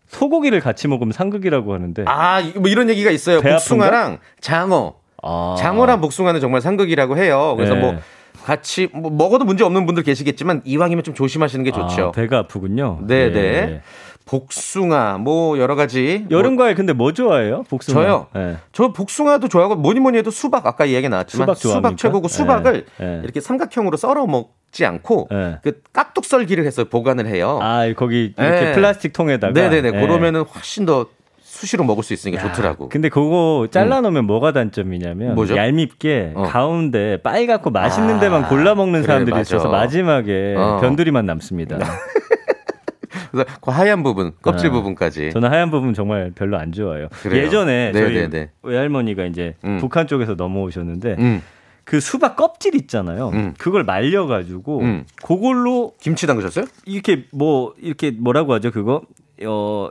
소고기를 0.08 0.60
같이 0.60 0.88
먹으면 0.88 1.12
상극이라고 1.12 1.72
하는데. 1.74 2.04
아, 2.06 2.40
이- 2.40 2.52
뭐 2.52 2.68
이런 2.68 2.88
얘기가 2.90 3.10
있어요. 3.10 3.40
배 3.40 3.52
복숭아랑 3.52 4.18
장어. 4.40 4.94
아. 5.22 5.56
장어랑 5.58 6.00
복숭아는 6.00 6.40
정말 6.40 6.60
상극이라고 6.60 7.16
해요. 7.16 7.54
그래서 7.56 7.74
네. 7.74 7.80
뭐 7.80 7.96
같이 8.44 8.88
뭐 8.92 9.10
먹어도 9.10 9.44
문제 9.44 9.64
없는 9.64 9.84
분들 9.84 10.02
계시겠지만 10.04 10.62
이왕이면 10.64 11.04
좀 11.04 11.14
조심하시는 11.14 11.64
게 11.64 11.70
좋죠. 11.72 12.06
아, 12.06 12.12
배가 12.12 12.38
아프군요. 12.38 13.00
네, 13.06 13.30
네. 13.30 13.38
예. 13.40 13.82
복숭아 14.24 15.18
뭐 15.18 15.58
여러 15.58 15.74
가지 15.74 16.26
여름 16.30 16.56
뭐 16.56 16.72
근데 16.74 16.92
뭐 16.92 17.12
좋아해요? 17.12 17.64
복숭아. 17.68 18.00
저요? 18.02 18.26
예. 18.36 18.56
저 18.72 18.92
복숭아도 18.92 19.48
좋아하고 19.48 19.74
뭐니 19.76 20.00
뭐니 20.00 20.18
해도 20.18 20.30
수박 20.30 20.66
아까 20.66 20.84
이야기 20.84 21.08
나왔지만 21.08 21.46
수박 21.46 21.58
좋아합니까? 21.58 21.96
최고고 21.96 22.28
수박을 22.28 22.84
예, 23.00 23.04
예. 23.04 23.20
이렇게 23.24 23.40
삼각형으로 23.40 23.96
썰어 23.96 24.26
먹 24.26 24.57
지 24.70 24.84
않고 24.84 25.28
예. 25.32 25.58
그 25.62 25.80
깍둑 25.92 26.24
썰기를 26.24 26.64
해서 26.64 26.84
보관을 26.84 27.26
해요. 27.26 27.58
아, 27.62 27.90
거기 27.96 28.34
이렇게 28.36 28.68
예. 28.68 28.72
플라스틱 28.74 29.12
통에다가. 29.12 29.52
네네네. 29.52 29.88
예. 29.94 30.00
그러면은 30.00 30.42
훨씬 30.42 30.84
더 30.86 31.06
수시로 31.40 31.82
먹을 31.84 32.04
수 32.04 32.12
있으니까 32.12 32.40
좋더라고. 32.42 32.88
근데 32.88 33.08
그거 33.08 33.66
잘라 33.70 34.00
놓으면 34.02 34.26
뭐가 34.26 34.52
단점이냐면 34.52 35.34
뭐죠? 35.34 35.56
얄밉게 35.56 36.32
어. 36.36 36.42
가운데 36.44 37.16
빨갛고 37.22 37.70
맛있는 37.70 38.16
아, 38.16 38.20
데만 38.20 38.46
골라 38.48 38.74
먹는 38.76 39.00
그래, 39.00 39.06
사람들이 39.06 39.34
맞아. 39.34 39.56
있어서 39.56 39.68
마지막에 39.68 40.54
어. 40.56 40.78
변두리만 40.80 41.26
남습니다. 41.26 41.78
그래서 43.32 43.48
그 43.60 43.70
하얀 43.70 44.02
부분, 44.02 44.32
껍질 44.40 44.68
아, 44.68 44.72
부분까지. 44.72 45.32
저는 45.32 45.50
하얀 45.50 45.70
부분 45.70 45.94
정말 45.94 46.32
별로 46.34 46.58
안 46.58 46.72
좋아해요. 46.72 47.08
그래요? 47.22 47.44
예전에 47.44 47.92
저희 47.92 48.14
네네네. 48.14 48.50
외할머니가 48.62 49.24
이제 49.24 49.54
음. 49.64 49.78
북한 49.80 50.06
쪽에서 50.06 50.34
넘어오셨는데 50.34 51.16
음, 51.18 51.42
그 51.88 52.00
수박 52.00 52.36
껍질 52.36 52.74
있잖아요. 52.74 53.30
음. 53.30 53.54
그걸 53.56 53.82
말려가지고 53.82 54.80
음. 54.80 55.04
그걸로 55.24 55.94
김치 56.02 56.26
담그셨어요? 56.26 56.66
이렇게 56.84 57.24
뭐 57.32 57.72
이렇게 57.80 58.10
뭐라고 58.10 58.52
하죠 58.52 58.70
그거 58.70 59.00
어 59.46 59.88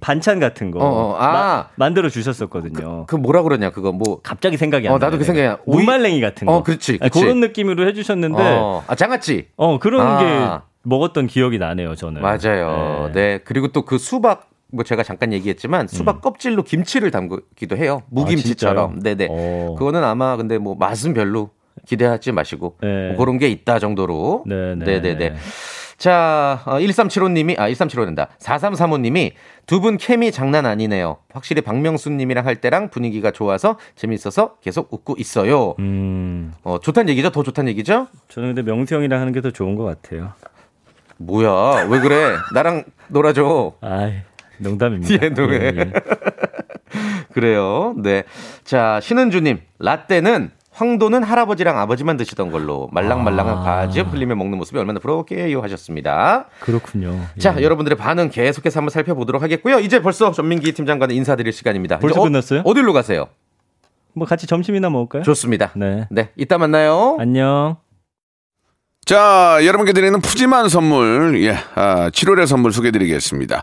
반찬 0.00 0.40
같은 0.40 0.72
거 0.72 0.80
어, 0.80 0.84
어, 1.12 1.16
아. 1.20 1.68
만들어 1.76 2.08
주셨었거든요. 2.08 3.06
그 3.06 3.14
뭐라 3.14 3.42
그러냐 3.42 3.70
그거 3.70 3.92
뭐 3.92 4.18
갑자기 4.24 4.56
생각이 4.56 4.88
안 4.88 4.94
어, 4.94 4.98
나요. 4.98 5.06
나도 5.06 5.18
그 5.18 5.24
생각이 5.24 5.46
안- 5.46 5.56
오이- 5.66 5.78
무말랭이 5.82 6.20
같은 6.20 6.48
거. 6.48 6.56
어, 6.56 6.62
그렇지, 6.64 6.98
그렇지. 6.98 7.20
그런 7.20 7.38
느낌으로 7.38 7.86
해주셨는데 7.86 8.42
어, 8.42 8.60
어, 8.60 8.84
아 8.88 8.96
장아찌. 8.96 9.46
그런 9.80 10.04
아. 10.04 10.18
게 10.18 10.64
먹었던 10.82 11.28
기억이 11.28 11.58
나네요 11.58 11.94
저는. 11.94 12.22
맞아요. 12.22 13.08
네. 13.14 13.20
네. 13.36 13.38
그리고 13.44 13.68
또 13.68 13.82
그 13.84 13.98
수박 13.98 14.48
뭐 14.72 14.84
제가 14.84 15.02
잠깐 15.02 15.32
얘기했지만 15.32 15.88
수박 15.88 16.20
껍질로 16.20 16.62
김치를 16.62 17.10
담그기도 17.10 17.76
해요. 17.76 18.02
무김치처럼. 18.10 18.92
음. 18.92 18.96
아? 18.98 19.02
네네. 19.02 19.26
오. 19.30 19.74
그거는 19.76 20.02
아마 20.04 20.36
근데 20.36 20.58
뭐 20.58 20.74
맛은 20.74 21.14
별로 21.14 21.50
기대하지 21.86 22.32
마시고 22.32 22.76
네. 22.82 23.08
뭐 23.10 23.18
그런 23.18 23.38
게 23.38 23.48
있다 23.48 23.78
정도로. 23.78 24.44
네네. 24.46 24.84
네네네. 24.84 25.34
자, 25.98 26.60
어, 26.66 26.74
1375님이, 26.78 27.58
아, 27.58 27.70
1375된다. 27.70 28.28
4335님이 28.38 29.32
두 29.66 29.80
분 29.80 29.96
케미 29.96 30.30
장난 30.30 30.66
아니네요. 30.66 31.16
확실히 31.32 31.62
박명수님이랑 31.62 32.44
할 32.44 32.56
때랑 32.56 32.90
분위기가 32.90 33.30
좋아서 33.30 33.78
재밌어서 33.94 34.56
계속 34.60 34.92
웃고 34.92 35.14
있어요. 35.18 35.74
음, 35.78 36.52
어, 36.64 36.78
좋다는 36.80 37.08
얘기죠? 37.10 37.30
더 37.30 37.42
좋다는 37.42 37.70
얘기죠? 37.70 38.08
저는 38.28 38.54
근데 38.54 38.70
명수 38.70 38.94
형이랑 38.94 39.20
하는 39.22 39.32
게 39.32 39.40
더 39.40 39.50
좋은 39.50 39.74
것 39.74 39.84
같아요. 39.84 40.32
뭐야, 41.18 41.86
왜 41.88 42.00
그래? 42.00 42.36
나랑 42.52 42.84
놀아줘. 43.08 43.72
아, 43.80 44.10
농담입니다. 44.58 45.14
예, 45.24 45.28
농해. 45.30 45.56
예, 45.56 45.72
예. 45.76 45.92
그래요. 47.32 47.94
네. 47.98 48.24
자, 48.64 49.00
신은주님, 49.02 49.60
라떼는 49.78 50.50
황도는 50.76 51.22
할아버지랑 51.22 51.78
아버지만 51.78 52.18
드시던 52.18 52.50
걸로 52.50 52.88
말랑말랑한 52.92 53.58
아. 53.58 53.62
바지에 53.62 54.02
풀리며 54.04 54.34
먹는 54.34 54.58
모습이 54.58 54.78
얼마나 54.78 54.98
부러웠게요 55.00 55.62
하셨습니다. 55.62 56.48
그렇군요. 56.60 57.18
예. 57.36 57.40
자, 57.40 57.62
여러분들의 57.62 57.96
반응 57.96 58.28
계속해서 58.28 58.80
한번 58.80 58.90
살펴보도록 58.90 59.42
하겠고요. 59.42 59.78
이제 59.80 60.00
벌써 60.00 60.32
전민기 60.32 60.72
팀장과는 60.72 61.14
인사드릴 61.14 61.52
시간입니다. 61.52 61.98
벌써 61.98 62.20
이제 62.20 62.28
끝났어요? 62.28 62.62
어디로 62.66 62.92
가세요? 62.92 63.26
뭐 64.14 64.26
같이 64.26 64.46
점심이나 64.46 64.90
먹을까요? 64.90 65.22
좋습니다. 65.22 65.72
네. 65.76 66.06
네, 66.10 66.30
이따 66.36 66.58
만나요. 66.58 67.16
안녕. 67.18 67.76
자, 69.06 69.58
여러분께 69.64 69.92
드리는 69.92 70.20
푸짐한 70.20 70.68
선물, 70.68 71.40
예, 71.44 71.56
아, 71.74 72.10
7월의 72.10 72.46
선물 72.46 72.72
소개드리겠습니다. 72.72 73.62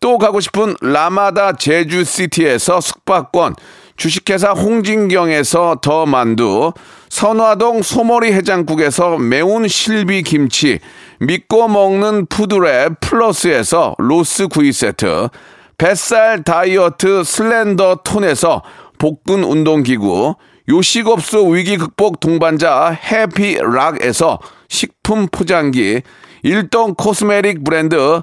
또 0.00 0.16
가고 0.16 0.40
싶은 0.40 0.74
라마다 0.80 1.52
제주시티에서 1.52 2.80
숙박권, 2.80 3.54
주식회사 3.96 4.52
홍진경에서 4.52 5.76
더 5.82 6.06
만두, 6.06 6.72
선화동 7.10 7.82
소머리 7.82 8.32
해장국에서 8.32 9.18
매운 9.18 9.68
실비 9.68 10.22
김치, 10.22 10.80
믿고 11.20 11.68
먹는 11.68 12.26
푸드랩 12.26 13.00
플러스에서 13.00 13.94
로스 13.98 14.48
구이 14.48 14.72
세트, 14.72 15.28
뱃살 15.76 16.44
다이어트 16.44 17.22
슬렌더 17.22 17.96
톤에서 18.02 18.62
복근 18.98 19.44
운동기구, 19.44 20.34
요식업소 20.70 21.48
위기 21.48 21.76
극복 21.76 22.20
동반자 22.20 22.96
해피락에서 23.04 24.38
식품 24.68 25.26
포장기, 25.30 26.00
일동 26.42 26.94
cosmetic 26.94 27.64
브랜드 27.64 28.22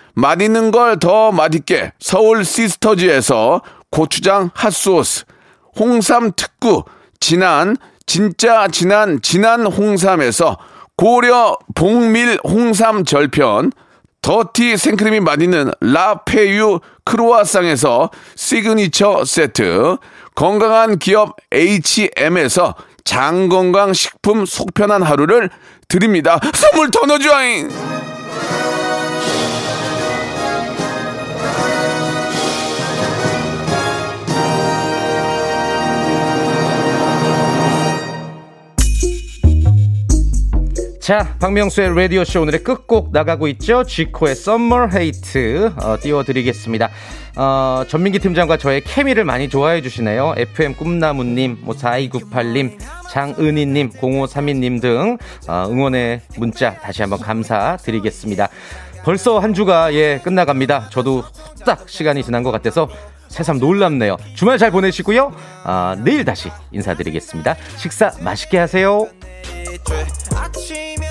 맛있는 0.25 0.69
걸 0.69 0.99
더 0.99 1.31
맛있게 1.31 1.93
서울 1.99 2.45
시스터즈에서 2.45 3.61
고추장 3.89 4.51
핫소스, 4.53 5.25
홍삼 5.79 6.31
특구, 6.35 6.83
진한, 7.19 7.75
진짜 8.05 8.67
진한, 8.67 9.19
진한 9.23 9.65
홍삼에서 9.65 10.57
고려 10.95 11.57
봉밀 11.73 12.39
홍삼 12.43 13.03
절편, 13.03 13.71
더티 14.21 14.77
생크림이 14.77 15.21
맛있는 15.21 15.71
라페유 15.81 16.79
크로아상에서 17.03 18.11
시그니처 18.35 19.25
세트, 19.25 19.97
건강한 20.35 20.99
기업 20.99 21.35
H&M에서 21.51 22.75
장건강 23.03 23.93
식품 23.93 24.45
속편한 24.45 25.01
하루를 25.01 25.49
드립니다. 25.87 26.39
선물 26.53 26.91
더 26.91 27.07
넣어줘잉! 27.07 28.00
자, 41.01 41.35
박명수의 41.39 41.95
라디오쇼 41.95 42.43
오늘의 42.43 42.63
끝곡 42.63 43.11
나가고 43.11 43.47
있죠. 43.47 43.83
지코의 43.83 44.33
Summer 44.33 44.87
Hate 44.95 45.71
어, 45.81 45.97
띄워드리겠습니다. 45.99 46.91
어, 47.37 47.83
전민기 47.87 48.19
팀장과 48.19 48.57
저의 48.57 48.81
케미를 48.81 49.25
많이 49.25 49.49
좋아해 49.49 49.81
주시네요. 49.81 50.35
FM 50.37 50.75
꿈나무님, 50.75 51.57
뭐 51.61 51.73
4298님, 51.73 52.77
장은희님, 53.09 53.93
0532님 53.93 54.79
등 54.79 55.17
어, 55.47 55.65
응원의 55.71 56.21
문자 56.37 56.75
다시 56.75 57.01
한번 57.01 57.19
감사드리겠습니다. 57.19 58.47
벌써 59.03 59.39
한 59.39 59.55
주가 59.55 59.91
예 59.95 60.19
끝나갑니다. 60.23 60.89
저도 60.91 61.23
딱 61.65 61.89
시간이 61.89 62.23
지난 62.23 62.43
것 62.43 62.51
같아서 62.51 62.87
새삼 63.27 63.57
놀랍네요. 63.57 64.17
주말 64.35 64.59
잘 64.59 64.69
보내시고요. 64.69 65.33
아, 65.63 65.97
내일 66.03 66.23
다시 66.25 66.51
인사드리겠습니다. 66.71 67.55
식사 67.77 68.11
맛있게 68.21 68.59
하세요. 68.59 69.07
threat. 69.85 70.27
I 70.33 70.49
dream 70.67 71.10